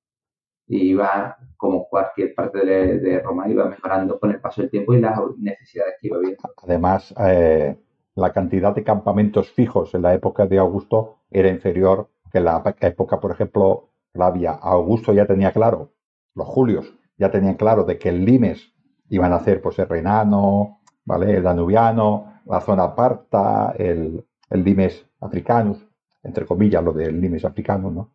[0.67, 5.01] y iba, como cualquier parte de, Roma, iba mejorando con el paso del tiempo y
[5.01, 6.43] las necesidades que iba viendo.
[6.63, 7.77] Además, eh,
[8.15, 12.63] la cantidad de campamentos fijos en la época de Augusto era inferior que en la
[12.81, 14.53] época, por ejemplo, Flavia.
[14.53, 15.93] Augusto ya tenía claro,
[16.35, 18.73] los Julios ya tenían claro de que el Limes
[19.09, 21.37] iban a hacer pues el renano, ¿vale?
[21.37, 25.88] El danubiano, la zona parta, el, el limes africanus,
[26.23, 28.15] entre comillas, lo del limes africanus, ¿no?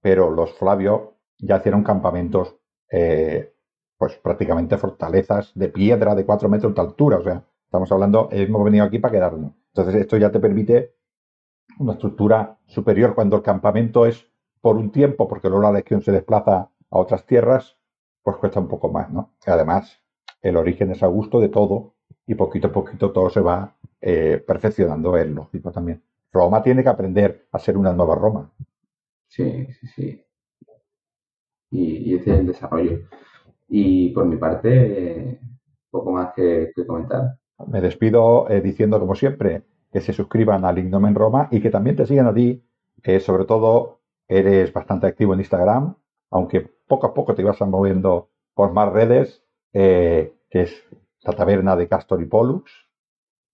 [0.00, 1.02] Pero los Flavios
[1.38, 2.56] ya hicieron campamentos,
[2.90, 3.54] eh,
[3.98, 8.64] pues prácticamente fortalezas de piedra de cuatro metros de altura, o sea, estamos hablando, hemos
[8.64, 9.52] venido aquí para quedarnos.
[9.74, 10.94] Entonces, esto ya te permite
[11.78, 14.26] una estructura superior cuando el campamento es
[14.60, 17.76] por un tiempo, porque luego la legión se desplaza a otras tierras,
[18.22, 19.32] pues cuesta un poco más, ¿no?
[19.46, 19.98] además,
[20.42, 21.94] el origen es a gusto de todo
[22.26, 26.02] y poquito a poquito todo se va eh, perfeccionando, es lógico también.
[26.32, 28.50] Roma tiene que aprender a ser una nueva Roma.
[29.28, 30.24] Sí, sí, sí.
[31.70, 33.00] Y, ese es el desarrollo.
[33.68, 35.40] Y por mi parte,
[35.90, 37.38] poco más que, comentar.
[37.66, 39.62] Me despido eh, diciendo, como siempre,
[39.92, 42.64] que se suscriban al Ignomen Roma y que también te sigan a ti.
[43.02, 45.96] Eh, sobre todo, eres bastante activo en Instagram,
[46.30, 50.84] aunque poco a poco te ibas moviendo por más redes, que es
[51.22, 52.70] la taberna de Castor y Pollux,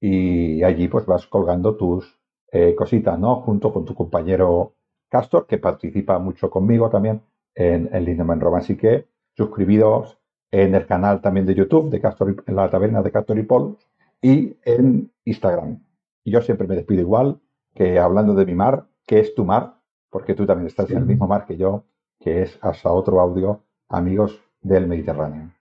[0.00, 2.18] y allí pues vas colgando tus
[2.58, 3.42] eh, cositas, ¿no?
[3.42, 4.72] Junto con tu compañero
[5.10, 7.20] Castor, que participa mucho conmigo también
[7.54, 8.58] en, el Lindemann Roma.
[8.58, 10.18] Así que suscribidos
[10.50, 13.86] en el canal también de YouTube de Castor en la taberna de Castor y Pollux
[14.22, 15.84] y en Instagram.
[16.24, 17.40] Y yo siempre me despido igual
[17.74, 19.74] que hablando de mi mar, que es tu mar,
[20.08, 21.84] porque tú también estás en el mismo mar que yo,
[22.18, 25.55] que es hasta otro audio, amigos del Mediterráneo.